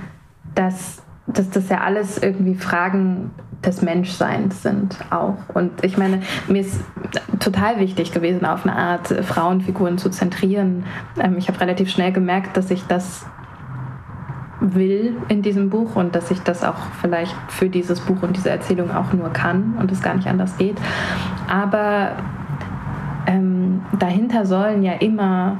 [0.54, 3.32] dass, dass das ja alles irgendwie Fragen
[3.66, 5.38] des Menschseins sind auch.
[5.54, 6.80] Und ich meine, mir ist
[7.40, 10.86] total wichtig gewesen, auf eine Art Frauenfiguren zu zentrieren.
[11.20, 13.26] Ähm, ich habe relativ schnell gemerkt, dass ich das
[14.60, 18.50] will in diesem Buch und dass ich das auch vielleicht für dieses Buch und diese
[18.50, 20.78] Erzählung auch nur kann und es gar nicht anders geht.
[21.50, 22.14] Aber
[23.28, 25.58] ähm, dahinter sollen ja immer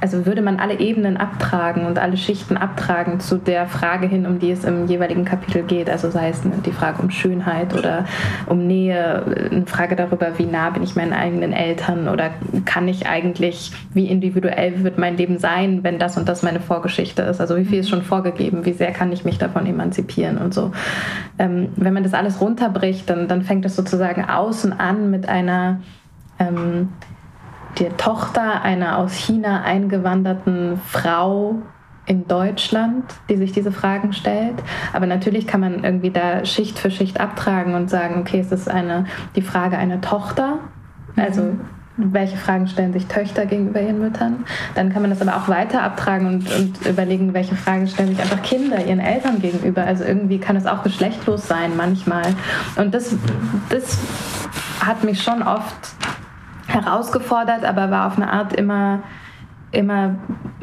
[0.00, 4.38] also würde man alle Ebenen abtragen und alle Schichten abtragen zu der Frage hin, um
[4.38, 5.90] die es im jeweiligen Kapitel geht.
[5.90, 8.06] Also sei es die Frage um Schönheit oder
[8.46, 12.30] um Nähe, eine Frage darüber, wie nah bin ich meinen eigenen Eltern oder
[12.64, 17.22] kann ich eigentlich, wie individuell wird mein Leben sein, wenn das und das meine Vorgeschichte
[17.22, 17.40] ist.
[17.40, 20.72] Also wie viel ist schon vorgegeben, wie sehr kann ich mich davon emanzipieren und so.
[21.38, 25.80] Ähm, wenn man das alles runterbricht, dann, dann fängt es sozusagen außen an mit einer
[26.38, 26.88] ähm,
[27.80, 31.62] der Tochter einer aus China eingewanderten Frau
[32.06, 34.56] in Deutschland, die sich diese Fragen stellt.
[34.92, 38.68] Aber natürlich kann man irgendwie da Schicht für Schicht abtragen und sagen, okay, es ist
[38.68, 39.06] eine,
[39.36, 40.58] die Frage einer Tochter.
[41.16, 41.60] Also mhm.
[41.96, 44.44] welche Fragen stellen sich Töchter gegenüber ihren Müttern?
[44.74, 48.20] Dann kann man das aber auch weiter abtragen und, und überlegen, welche Fragen stellen sich
[48.20, 49.84] einfach Kinder ihren Eltern gegenüber.
[49.84, 52.34] Also irgendwie kann es auch geschlechtlos sein manchmal.
[52.76, 53.14] Und das,
[53.68, 53.98] das
[54.84, 55.94] hat mich schon oft
[56.72, 59.02] herausgefordert, aber war auf eine Art immer,
[59.72, 60.16] immer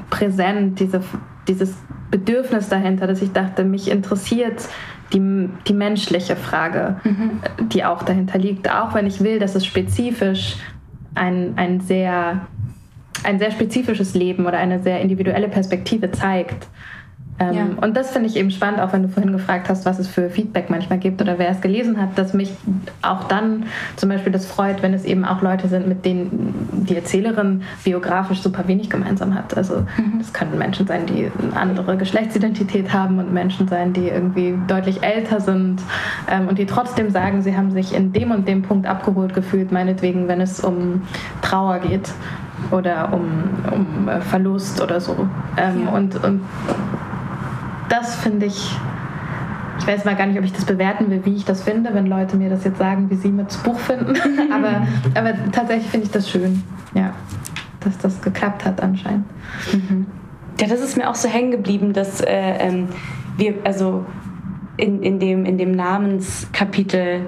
[0.09, 1.01] präsent, diese,
[1.47, 1.75] dieses
[2.11, 4.67] Bedürfnis dahinter, dass ich dachte, mich interessiert
[5.13, 7.41] die, die menschliche Frage, mhm.
[7.69, 8.69] die auch dahinter liegt.
[8.69, 10.57] Auch wenn ich will, dass es spezifisch
[11.15, 12.41] ein, ein, sehr,
[13.23, 16.67] ein sehr spezifisches Leben oder eine sehr individuelle Perspektive zeigt.
[17.39, 17.65] Ähm, ja.
[17.81, 20.29] Und das finde ich eben spannend, auch wenn du vorhin gefragt hast, was es für
[20.29, 22.51] Feedback manchmal gibt oder wer es gelesen hat, dass mich
[23.01, 23.65] auch dann
[23.95, 28.41] zum Beispiel das freut, wenn es eben auch Leute sind, mit denen die Erzählerin biografisch
[28.41, 29.55] super wenig gemeinsam hat.
[29.55, 30.17] Also mhm.
[30.17, 35.03] das können Menschen sein, die eine andere Geschlechtsidentität haben und Menschen sein, die irgendwie deutlich
[35.03, 35.81] älter sind
[36.29, 39.71] ähm, und die trotzdem sagen, sie haben sich in dem und dem Punkt abgeholt gefühlt,
[39.71, 41.03] meinetwegen, wenn es um
[41.41, 42.11] Trauer geht
[42.71, 43.25] oder um,
[43.71, 45.27] um äh, Verlust oder so.
[45.57, 45.91] Ähm, ja.
[45.91, 46.41] und, und
[47.89, 48.75] das finde ich,
[49.79, 52.07] ich weiß mal gar nicht, ob ich das bewerten will, wie ich das finde, wenn
[52.07, 54.15] Leute mir das jetzt sagen, wie sie mir das Buch finden.
[54.53, 56.63] aber, aber tatsächlich finde ich das schön,
[56.93, 57.13] ja,
[57.81, 59.25] dass das geklappt hat anscheinend.
[59.71, 60.07] Mhm.
[60.59, 62.89] Ja, das ist mir auch so hängen geblieben, dass äh, ähm,
[63.37, 64.05] wir, also
[64.77, 67.27] in, in, dem, in dem Namenskapitel,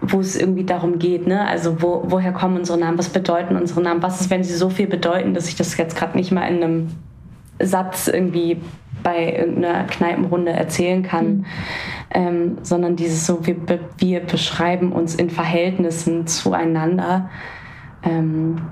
[0.00, 1.46] wo es irgendwie darum geht, ne?
[1.46, 4.70] Also wo, woher kommen unsere Namen, was bedeuten unsere Namen, was ist, wenn sie so
[4.70, 6.88] viel bedeuten, dass ich das jetzt gerade nicht mal in einem
[7.58, 8.60] Satz irgendwie
[9.02, 11.44] bei irgendeiner Kneipenrunde erzählen kann, mhm.
[12.10, 13.56] ähm, sondern dieses so, wir,
[13.98, 17.30] wir beschreiben uns in Verhältnissen zueinander.
[18.02, 18.62] Ähm,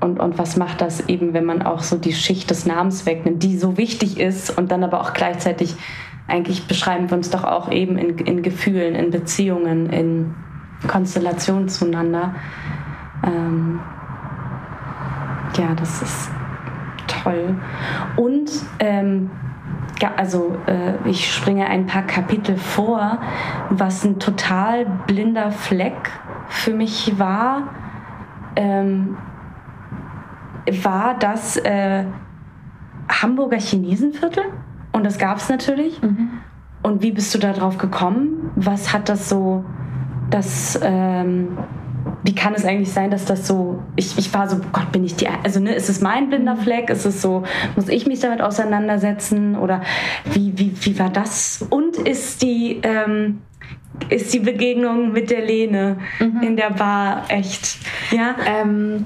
[0.00, 3.42] und, und was macht das eben, wenn man auch so die Schicht des Namens wegnimmt,
[3.42, 5.76] die so wichtig ist und dann aber auch gleichzeitig
[6.26, 10.34] eigentlich beschreiben wir uns doch auch eben in, in Gefühlen, in Beziehungen, in
[10.88, 12.34] Konstellationen zueinander.
[13.24, 13.80] Ähm,
[15.58, 16.30] ja, das ist
[17.06, 17.56] toll.
[18.16, 18.50] Und
[18.80, 19.30] ähm,
[20.00, 23.18] ja, also äh, ich springe ein paar Kapitel vor,
[23.70, 26.10] was ein total blinder Fleck
[26.48, 27.68] für mich war,
[28.56, 29.16] ähm,
[30.82, 32.04] war das äh,
[33.08, 34.44] Hamburger Chinesenviertel.
[34.92, 36.00] Und das gab es natürlich.
[36.02, 36.30] Mhm.
[36.82, 38.50] Und wie bist du da drauf gekommen?
[38.56, 39.64] Was hat das so,
[40.30, 41.56] das, ähm,
[42.24, 45.14] wie kann es eigentlich sein, dass das so, ich, ich war so, Gott, bin ich
[45.14, 46.88] die, also ne, ist es mein blinder Fleck?
[46.88, 47.44] Ist es so,
[47.76, 49.56] muss ich mich damit auseinandersetzen?
[49.56, 49.82] Oder
[50.32, 51.64] wie, wie, wie war das?
[51.68, 53.42] Und ist die, ähm,
[54.08, 56.42] ist die Begegnung mit der Lene mhm.
[56.42, 57.78] in der Bar echt,
[58.10, 58.34] ja?
[58.46, 59.04] Ähm,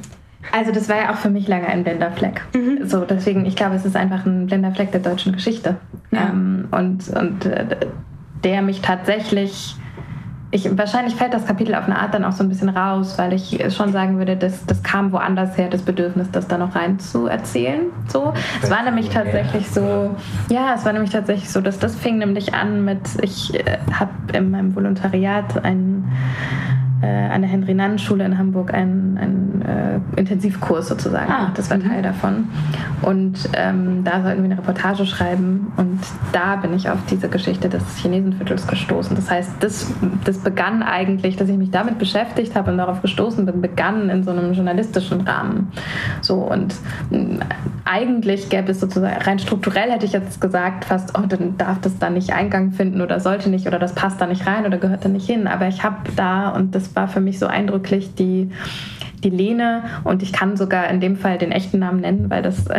[0.52, 2.42] also das war ja auch für mich lange ein blinder Fleck.
[2.54, 2.86] Mhm.
[2.86, 5.76] So, deswegen, ich glaube, es ist einfach ein blinder Fleck der deutschen Geschichte.
[6.12, 6.28] Ja.
[6.30, 7.66] Ähm, und und äh,
[8.44, 9.74] der mich tatsächlich
[10.50, 13.34] ich, wahrscheinlich fällt das Kapitel auf eine Art dann auch so ein bisschen raus, weil
[13.34, 16.98] ich schon sagen würde, dass das kam woanders her, das Bedürfnis, das da noch rein
[16.98, 17.86] zu erzählen.
[18.06, 18.32] So,
[18.62, 20.16] es war nämlich tatsächlich so,
[20.48, 24.12] ja, es war nämlich tatsächlich so, dass das fing nämlich an mit, ich äh, habe
[24.32, 26.10] in meinem Volontariat ein
[27.02, 31.30] äh, an der Henry-Nannen-Schule in Hamburg einen, einen äh, Intensivkurs sozusagen.
[31.30, 32.02] Ah, das war Teil mhm.
[32.02, 32.48] davon.
[33.02, 35.72] Und ähm, da sollten wir eine Reportage schreiben.
[35.76, 36.00] Und
[36.32, 39.14] da bin ich auf diese Geschichte des Chinesenviertels gestoßen.
[39.14, 39.92] Das heißt, das,
[40.24, 44.24] das begann eigentlich, dass ich mich damit beschäftigt habe und darauf gestoßen bin, begann in
[44.24, 45.70] so einem journalistischen Rahmen.
[46.20, 46.74] So und
[47.10, 47.38] äh,
[47.84, 51.98] eigentlich gäbe es sozusagen, rein strukturell hätte ich jetzt gesagt, fast, oh, dann darf das
[51.98, 55.04] da nicht Eingang finden oder sollte nicht oder das passt da nicht rein oder gehört
[55.04, 55.46] da nicht hin.
[55.46, 58.50] Aber ich habe da, und das war für mich so eindrücklich, die
[59.24, 62.66] die Lene und ich kann sogar in dem Fall den echten Namen nennen, weil das,
[62.68, 62.74] äh,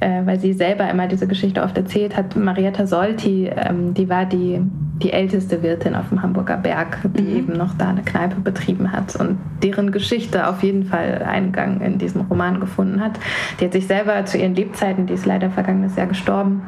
[0.00, 2.36] äh, weil sie selber immer diese Geschichte oft erzählt hat.
[2.36, 4.60] Marietta Solti, ähm, die war die,
[5.02, 7.36] die älteste Wirtin auf dem Hamburger Berg, die mhm.
[7.36, 11.98] eben noch da eine Kneipe betrieben hat und deren Geschichte auf jeden Fall Eingang in
[11.98, 13.18] diesen Roman gefunden hat.
[13.60, 16.62] Die hat sich selber zu ihren Lebzeiten, die ist leider vergangenes Jahr gestorben,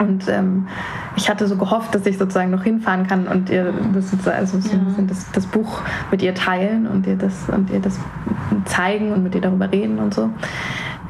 [0.00, 0.66] und ähm,
[1.14, 4.68] ich hatte so gehofft, dass ich sozusagen noch hinfahren kann und ihr das, also so
[4.70, 4.80] ja.
[5.06, 7.98] das, das, Buch mit ihr teilen und ihr das und ihr das
[8.64, 10.30] zeigen und mit ihr darüber reden und so.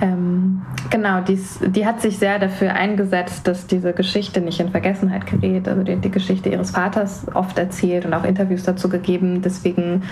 [0.01, 5.27] Ähm, genau, dies, die hat sich sehr dafür eingesetzt, dass diese Geschichte nicht in Vergessenheit
[5.27, 5.69] gerät.
[5.69, 9.43] Also die, die Geschichte ihres Vaters oft erzählt und auch Interviews dazu gegeben.
[9.43, 10.03] Deswegen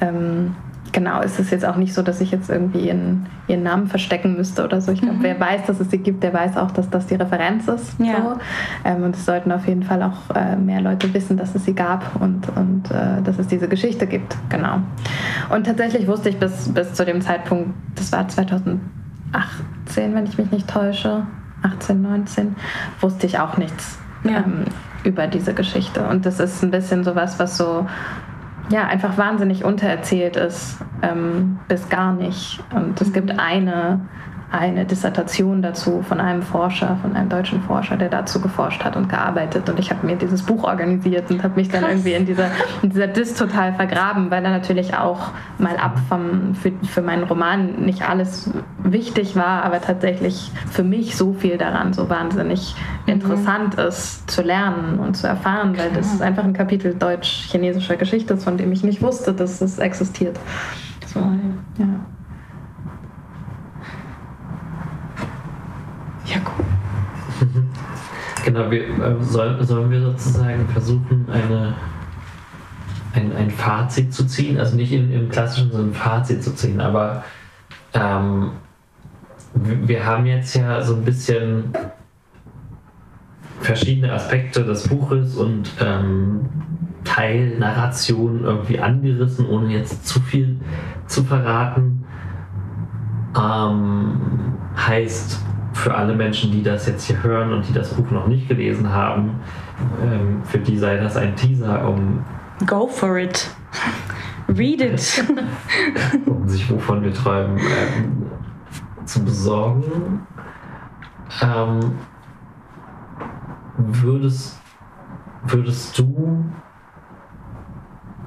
[0.00, 0.56] ähm,
[0.92, 4.36] genau, ist es jetzt auch nicht so, dass ich jetzt irgendwie ihren, ihren Namen verstecken
[4.36, 4.92] müsste oder so.
[4.92, 5.22] Ich glaube, mhm.
[5.22, 7.98] wer weiß, dass es sie gibt, der weiß auch, dass das die Referenz ist.
[7.98, 8.22] Ja.
[8.22, 8.38] So.
[8.84, 11.74] Ähm, und es sollten auf jeden Fall auch äh, mehr Leute wissen, dass es sie
[11.74, 14.36] gab und, und äh, dass es diese Geschichte gibt.
[14.48, 14.80] Genau.
[15.50, 18.80] Und tatsächlich wusste ich bis, bis zu dem Zeitpunkt, das war 2018,
[20.14, 21.26] wenn ich mich nicht täusche,
[21.62, 22.56] 18, 19,
[23.00, 24.38] wusste ich auch nichts ja.
[24.38, 24.64] ähm,
[25.04, 26.06] über diese Geschichte.
[26.06, 27.86] Und das ist ein bisschen sowas, was so
[28.70, 32.62] ja, einfach wahnsinnig untererzählt ist, ähm, bis gar nicht.
[32.74, 34.00] Und es gibt eine
[34.50, 39.08] eine Dissertation dazu von einem Forscher, von einem deutschen Forscher, der dazu geforscht hat und
[39.08, 39.68] gearbeitet.
[39.68, 41.92] Und ich habe mir dieses Buch organisiert und habe mich dann Krass.
[41.92, 42.46] irgendwie in dieser,
[42.82, 47.22] in dieser Dis total vergraben, weil da natürlich auch mal ab vom, für, für meinen
[47.22, 48.50] Roman nicht alles
[48.82, 52.74] wichtig war, aber tatsächlich für mich so viel daran so wahnsinnig
[53.06, 53.12] mhm.
[53.12, 58.34] interessant ist zu lernen und zu erfahren, weil das ist einfach ein Kapitel deutsch-chinesischer Geschichte
[58.34, 60.38] ist, von dem ich nicht wusste, dass es existiert.
[61.06, 61.20] So,
[61.78, 61.86] ja.
[66.30, 66.64] Ja, cool.
[68.44, 71.74] genau, wir, äh, soll, sollen wir sozusagen versuchen, eine,
[73.14, 74.58] ein, ein Fazit zu ziehen?
[74.58, 77.24] Also nicht im, im klassischen Sinne ein Fazit zu ziehen, aber
[77.94, 78.52] ähm,
[79.54, 81.72] wir haben jetzt ja so ein bisschen
[83.60, 86.48] verschiedene Aspekte des Buches und ähm,
[87.02, 90.60] Teilnarration irgendwie angerissen, ohne jetzt zu viel
[91.06, 92.04] zu verraten.
[93.36, 94.20] Ähm,
[94.76, 95.40] heißt,
[95.80, 98.92] für alle Menschen, die das jetzt hier hören und die das Buch noch nicht gelesen
[98.92, 99.40] haben,
[100.02, 102.24] ähm, für die sei das ein Teaser, um.
[102.66, 103.50] Go for it.
[104.48, 105.24] Read it.
[106.26, 108.26] um sich wovon wir träumen ähm,
[109.04, 110.26] zu besorgen.
[111.42, 111.92] Ähm,
[113.78, 114.60] würdest,
[115.46, 116.44] würdest du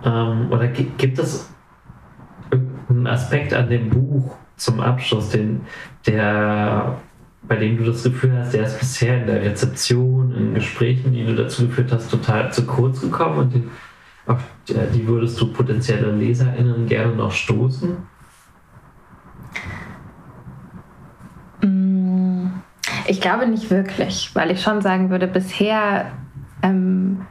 [0.04, 1.54] ähm, oder gibt es
[2.50, 5.62] irgendeinen Aspekt an dem Buch zum Abschluss, den,
[6.08, 6.98] der
[7.48, 11.26] bei dem du das Gefühl hast, der ist bisher in der Rezeption, in Gesprächen, die
[11.26, 13.64] du dazu geführt hast, total zu kurz gekommen und die,
[14.26, 17.98] auf die würdest du potenzielle LeserInnen gerne noch stoßen?
[21.62, 22.46] Mm,
[23.06, 26.12] ich glaube nicht wirklich, weil ich schon sagen würde, bisher
[26.62, 27.26] ähm,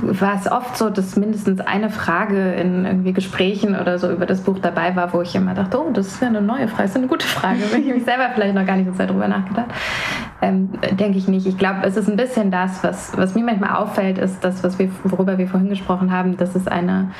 [0.00, 4.42] war es oft so, dass mindestens eine Frage in irgendwie Gesprächen oder so über das
[4.42, 6.90] Buch dabei war, wo ich immer dachte, oh, das ist ja eine neue Frage, das
[6.92, 7.60] ist eine gute Frage.
[7.70, 9.70] Wenn ich mich selber vielleicht noch gar nicht so sehr darüber nachgedacht.
[10.40, 11.46] Ähm, denke ich nicht.
[11.46, 14.78] Ich glaube, es ist ein bisschen das, was, was mir manchmal auffällt, ist das, was
[14.78, 17.10] wir, worüber wir vorhin gesprochen haben, dass es eine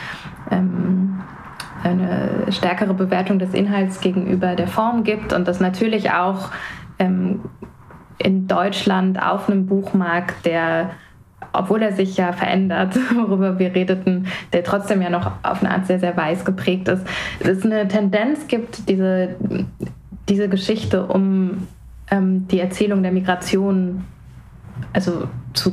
[0.51, 1.21] ähm,
[1.85, 6.51] eine stärkere Bewertung des Inhalts gegenüber der Form gibt und das natürlich auch
[6.99, 7.41] ähm,
[8.19, 10.91] in Deutschland auf einem Buchmarkt, der
[11.53, 15.87] obwohl er sich ja verändert, worüber wir redeten, der trotzdem ja noch auf eine Art
[15.87, 17.07] sehr, sehr weiß geprägt ist,
[17.41, 19.37] es eine Tendenz gibt, diese,
[20.29, 21.67] diese Geschichte um
[22.11, 24.05] ähm, die Erzählung der Migration
[24.93, 25.73] also zu,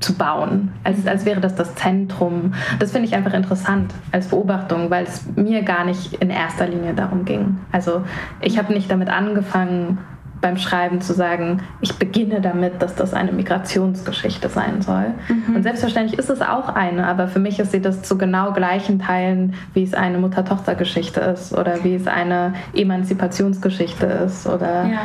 [0.00, 2.54] zu bauen, als, als wäre das das Zentrum.
[2.78, 6.94] Das finde ich einfach interessant als Beobachtung, weil es mir gar nicht in erster Linie
[6.94, 7.58] darum ging.
[7.72, 8.02] Also
[8.40, 9.98] ich habe nicht damit angefangen,
[10.44, 15.06] beim Schreiben zu sagen, ich beginne damit, dass das eine Migrationsgeschichte sein soll.
[15.26, 15.56] Mhm.
[15.56, 18.98] Und selbstverständlich ist es auch eine, aber für mich ist sie das zu genau gleichen
[18.98, 24.98] Teilen, wie es eine Mutter-Tochter-Geschichte ist oder wie es eine Emanzipationsgeschichte ist oder ja.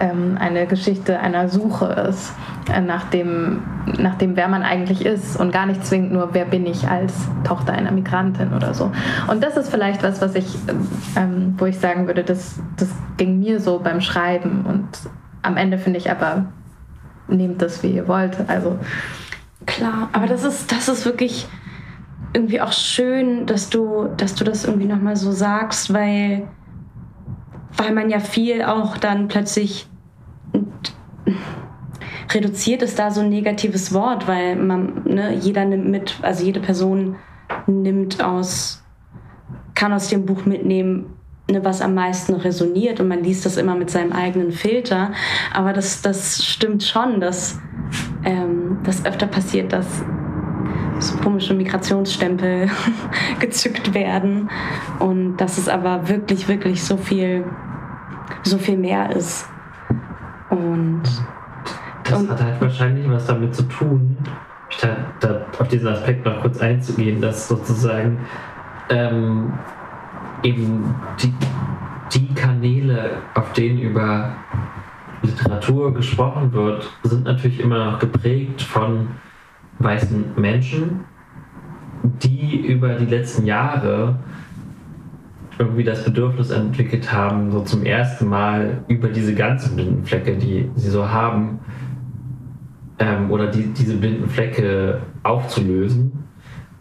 [0.00, 2.32] Ähm, eine Geschichte einer Suche ist,
[2.72, 3.62] äh, nach, dem,
[3.98, 7.12] nach dem, wer man eigentlich ist und gar nicht zwingend nur, wer bin ich als
[7.44, 8.92] Tochter einer Migrantin oder so.
[9.28, 10.56] Und das ist vielleicht was, was ich,
[11.16, 15.10] ähm, wo ich sagen würde, das, das ging mir so beim Schreiben und und
[15.42, 16.46] am Ende finde ich aber,
[17.28, 18.36] nehmt das, wie ihr wollt.
[18.48, 18.78] Also
[19.66, 21.46] klar, aber das ist, das ist wirklich
[22.32, 26.48] irgendwie auch schön, dass du, dass du das irgendwie nochmal so sagst, weil,
[27.76, 29.88] weil man ja viel auch dann plötzlich
[32.32, 36.60] reduziert ist da so ein negatives Wort, weil man, ne, jeder nimmt mit, also jede
[36.60, 37.16] Person
[37.66, 38.82] nimmt aus,
[39.74, 41.14] kann aus dem Buch mitnehmen,
[41.50, 45.12] Ne, was am meisten resoniert und man liest das immer mit seinem eigenen Filter.
[45.52, 47.60] Aber das, das stimmt schon, dass
[48.24, 50.02] ähm, das öfter passiert, dass
[51.00, 52.70] so komische Migrationsstempel
[53.40, 54.48] gezückt werden
[55.00, 57.44] und dass es aber wirklich, wirklich so viel,
[58.44, 59.48] so viel mehr ist.
[60.50, 61.02] Und
[62.04, 64.16] das und, hat halt wahrscheinlich was damit zu tun,
[64.80, 68.18] da, da auf diesen Aspekt noch kurz einzugehen, dass sozusagen
[68.90, 69.52] ähm,
[70.42, 71.32] eben die,
[72.12, 74.34] die Kanäle, auf denen über
[75.22, 79.08] Literatur gesprochen wird, sind natürlich immer noch geprägt von
[79.78, 81.04] weißen Menschen,
[82.02, 84.18] die über die letzten Jahre
[85.58, 90.68] irgendwie das Bedürfnis entwickelt haben, so zum ersten Mal über diese ganzen blinden Flecke, die
[90.74, 91.60] sie so haben,
[92.98, 96.24] ähm, oder die, diese blinden Flecke aufzulösen.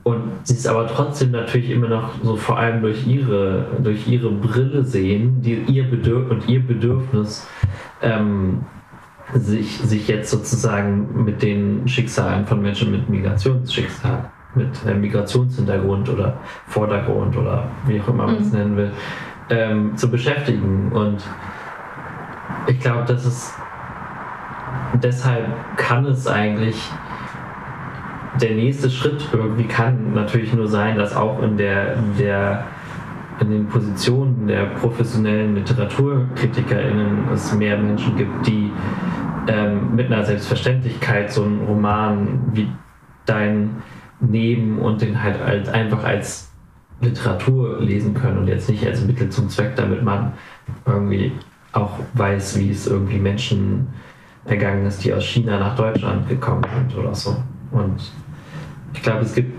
[0.04, 4.32] Und sie es aber trotzdem natürlich immer noch so vor allem durch ihre, durch ihre
[4.32, 7.48] Brille sehen, die, ihr Bedürf und ihr Bedürfnis,
[8.02, 8.66] ähm,
[9.34, 16.38] sich, sich jetzt sozusagen mit den Schicksalen von Menschen mit Migrationsschicksal, mit Migrationshintergrund oder
[16.68, 18.58] Vordergrund oder wie auch immer man es mhm.
[18.58, 18.92] nennen will,
[19.50, 20.92] ähm, zu beschäftigen.
[20.92, 21.24] Und
[22.68, 23.54] ich glaube, dass es
[25.02, 25.48] deshalb
[25.78, 26.78] kann es eigentlich
[28.42, 32.66] der nächste Schritt irgendwie kann natürlich nur sein, dass auch in der, der
[33.40, 38.72] in den Positionen der professionellen LiteraturkritikerInnen es mehr Menschen gibt, die
[39.48, 42.70] ähm, mit einer Selbstverständlichkeit so einen Roman wie
[43.26, 43.82] dein
[44.24, 46.52] nehmen und den halt als, einfach als
[47.02, 50.34] Literatur lesen können und jetzt nicht als Mittel zum Zweck, damit man
[50.86, 51.34] irgendwie
[51.74, 53.88] auch weiß, wie es irgendwie Menschen
[54.46, 57.36] ergangen ist, die aus China nach Deutschland gekommen sind oder so.
[57.72, 58.12] Und
[58.94, 59.54] ich glaube, es gibt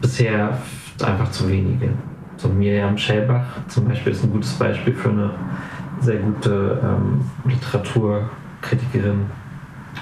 [0.00, 0.58] bisher
[1.04, 1.90] einfach zu wenige.
[2.36, 5.30] So Miriam Schellbach zum Beispiel ist ein gutes Beispiel für eine
[6.00, 9.26] sehr gute ähm, Literaturkritikerin.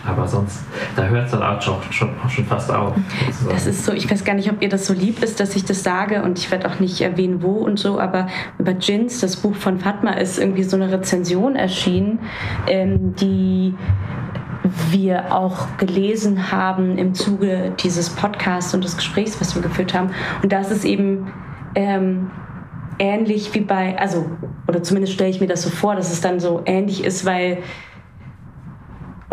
[0.05, 0.65] Aber sonst,
[0.97, 2.95] da hört es dann auch schon, schon, schon fast auf.
[3.27, 3.55] Sozusagen.
[3.55, 5.65] Das ist so, ich weiß gar nicht, ob ihr das so lieb ist, dass ich
[5.65, 8.27] das sage und ich werde auch nicht erwähnen, wo und so, aber
[8.59, 12.21] über Jins, das Buch von Fatma, ist irgendwie so eine Rezension erschienen,
[12.67, 13.75] ähm, die
[14.91, 20.11] wir auch gelesen haben im Zuge dieses Podcasts und des Gesprächs, was wir geführt haben.
[20.43, 21.33] Und das ist eben
[21.75, 22.31] ähm,
[22.99, 24.27] ähnlich wie bei, also,
[24.67, 27.59] oder zumindest stelle ich mir das so vor, dass es dann so ähnlich ist, weil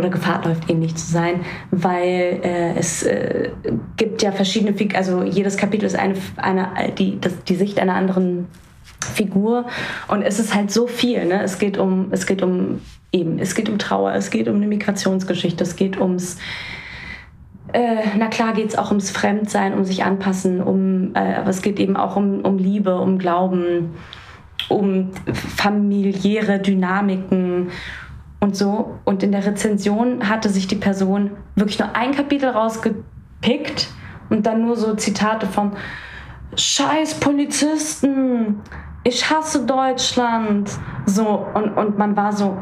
[0.03, 1.41] oder Gefahr läuft ähnlich zu sein,
[1.71, 3.51] weil äh, es äh,
[3.97, 8.47] gibt ja verschiedene, also jedes Kapitel ist eine, eine die, das, die Sicht einer anderen
[9.01, 9.65] Figur.
[10.07, 11.25] Und es ist halt so viel.
[11.25, 11.41] Ne?
[11.41, 12.81] Es geht um, es geht um
[13.11, 16.37] eben, es geht um Trauer, es geht um eine Migrationsgeschichte, es geht ums
[17.71, 21.63] äh, na klar geht es auch ums Fremdsein, um sich anpassen, um, äh, aber es
[21.63, 23.95] geht eben auch um, um Liebe, um Glauben,
[24.69, 27.69] um familiäre Dynamiken
[28.43, 28.99] und so.
[29.05, 33.87] Und in der Rezension hatte sich die Person wirklich nur ein Kapitel rausgepickt
[34.29, 35.71] und dann nur so Zitate von
[36.55, 38.61] Scheiß Polizisten,
[39.05, 40.69] ich hasse Deutschland.
[41.05, 42.57] So, und, und man war so,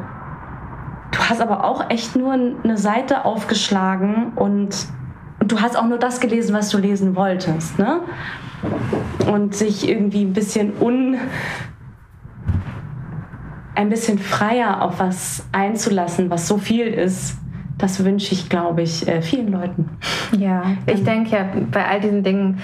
[1.12, 4.88] du hast aber auch echt nur eine Seite aufgeschlagen und,
[5.40, 8.02] und du hast auch nur das gelesen, was du lesen wolltest, ne?
[9.28, 11.18] Und sich irgendwie ein bisschen un
[13.76, 17.38] ein bisschen freier auf was einzulassen, was so viel ist,
[17.78, 19.90] das wünsche ich, glaube ich, äh, vielen Leuten.
[20.38, 22.60] Ja, ich denke ja bei all diesen Dingen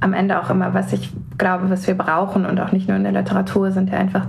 [0.00, 3.04] am Ende auch immer, was ich glaube, was wir brauchen und auch nicht nur in
[3.04, 4.26] der Literatur, sind ja einfach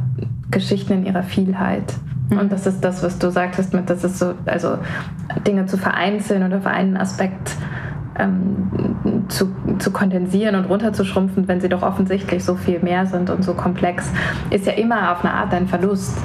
[0.51, 1.93] Geschichten in ihrer Vielheit.
[2.29, 2.39] Mhm.
[2.39, 4.77] Und das ist das, was du sagtest, mit das ist so, also
[5.45, 7.55] Dinge zu vereinzeln oder für einen Aspekt
[8.19, 9.47] ähm, zu,
[9.79, 14.11] zu kondensieren und runterzuschrumpfen, wenn sie doch offensichtlich so viel mehr sind und so komplex,
[14.49, 16.17] ist ja immer auf eine Art ein Verlust.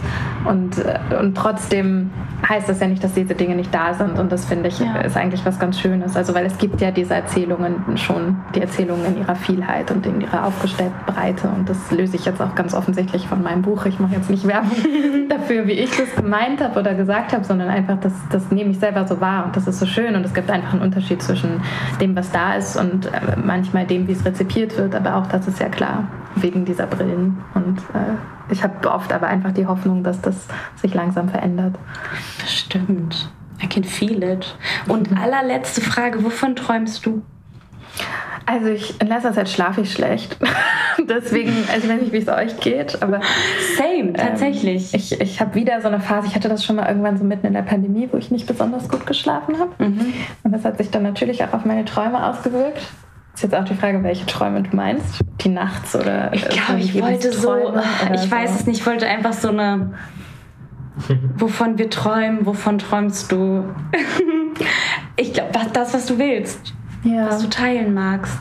[0.44, 2.10] Und, äh, und trotzdem
[2.48, 4.18] heißt das ja nicht, dass diese Dinge nicht da sind.
[4.18, 5.00] Und das finde ich ja.
[5.00, 6.16] ist eigentlich was ganz Schönes.
[6.16, 10.20] Also weil es gibt ja diese Erzählungen schon, die Erzählungen in ihrer Vielheit und in
[10.20, 11.48] ihrer aufgestellten Breite.
[11.48, 13.86] Und das löse ich jetzt auch ganz offensichtlich von meinem Buch.
[13.86, 14.70] Ich mache jetzt nicht Werbung
[15.28, 18.78] dafür, wie ich das gemeint habe oder gesagt habe, sondern einfach, das, das nehme ich
[18.78, 19.44] selber so wahr.
[19.46, 20.16] Und das ist so schön.
[20.16, 21.60] Und es gibt einfach einen Unterschied zwischen
[22.00, 24.94] dem, was da ist und äh, manchmal dem, wie es rezipiert wird.
[24.94, 27.38] Aber auch das ist ja klar, wegen dieser Brillen.
[27.54, 31.76] Und äh, ich habe oft aber einfach die Hoffnung, dass das sich langsam verändert.
[32.46, 33.30] Stimmt.
[33.62, 34.56] I can feel it.
[34.88, 37.22] Und allerletzte Frage, wovon träumst du?
[38.46, 40.36] Also ich, in letzter Zeit schlafe ich schlecht.
[41.08, 43.20] Deswegen, also ich weiß nicht, wie es euch geht, aber...
[43.76, 44.92] Same, ähm, tatsächlich.
[44.92, 47.24] Ähm, ich ich habe wieder so eine Phase, ich hatte das schon mal irgendwann so
[47.24, 49.72] mitten in der Pandemie, wo ich nicht besonders gut geschlafen habe.
[49.78, 50.12] Mhm.
[50.42, 52.82] Und das hat sich dann natürlich auch auf meine Träume ausgewirkt.
[53.34, 55.20] Ist jetzt auch die Frage, welche Träume du meinst.
[55.40, 56.32] Die nachts oder.
[56.34, 57.56] Ich glaube, ich wollte so.
[58.12, 58.30] Ich so.
[58.30, 59.94] weiß es nicht, ich wollte einfach so eine.
[61.36, 63.64] Wovon wir träumen, wovon träumst du?
[65.16, 66.74] ich glaube, das, was du willst.
[67.04, 67.28] Ja.
[67.28, 68.38] Was du teilen magst.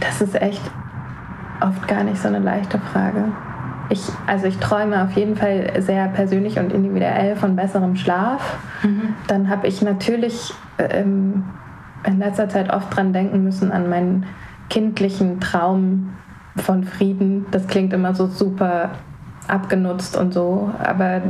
[0.00, 0.62] Das ist echt
[1.60, 3.24] oft gar nicht so eine leichte Frage.
[3.90, 8.58] Ich, also ich träume auf jeden Fall sehr persönlich und individuell von besserem Schlaf.
[8.82, 9.14] Mhm.
[9.26, 11.44] Dann habe ich natürlich ähm,
[12.04, 14.26] in letzter Zeit oft dran denken müssen an meinen
[14.68, 16.10] kindlichen Traum
[16.56, 17.46] von Frieden.
[17.50, 18.90] Das klingt immer so super
[19.48, 21.20] abgenutzt und so, aber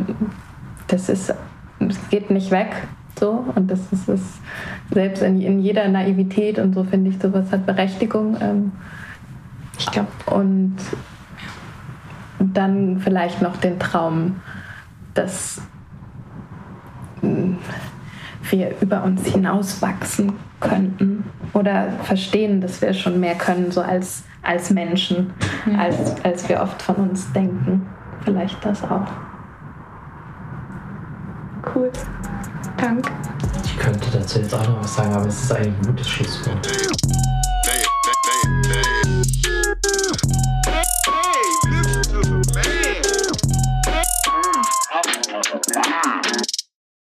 [0.89, 1.35] das ist,
[1.79, 2.71] es geht nicht weg.
[3.21, 4.41] So, und das ist, ist
[4.91, 8.39] selbst in, in, jeder Naivität und so finde ich, sowas hat Berechtigung.
[8.41, 8.73] Ähm,
[9.79, 10.77] ich glaube, und
[12.39, 14.37] dann vielleicht noch den Traum,
[15.13, 15.61] dass
[17.21, 24.71] wir über uns hinauswachsen könnten oder verstehen, dass wir schon mehr können, so als, als
[24.71, 25.35] Menschen,
[25.67, 25.79] mhm.
[25.79, 27.87] als, als wir oft von uns denken.
[28.25, 29.07] Vielleicht das auch.
[31.75, 31.91] Cool.
[32.81, 33.11] Danke.
[33.65, 36.69] Ich könnte dazu jetzt auch noch was sagen, aber es ist ein gutes Schlusswort.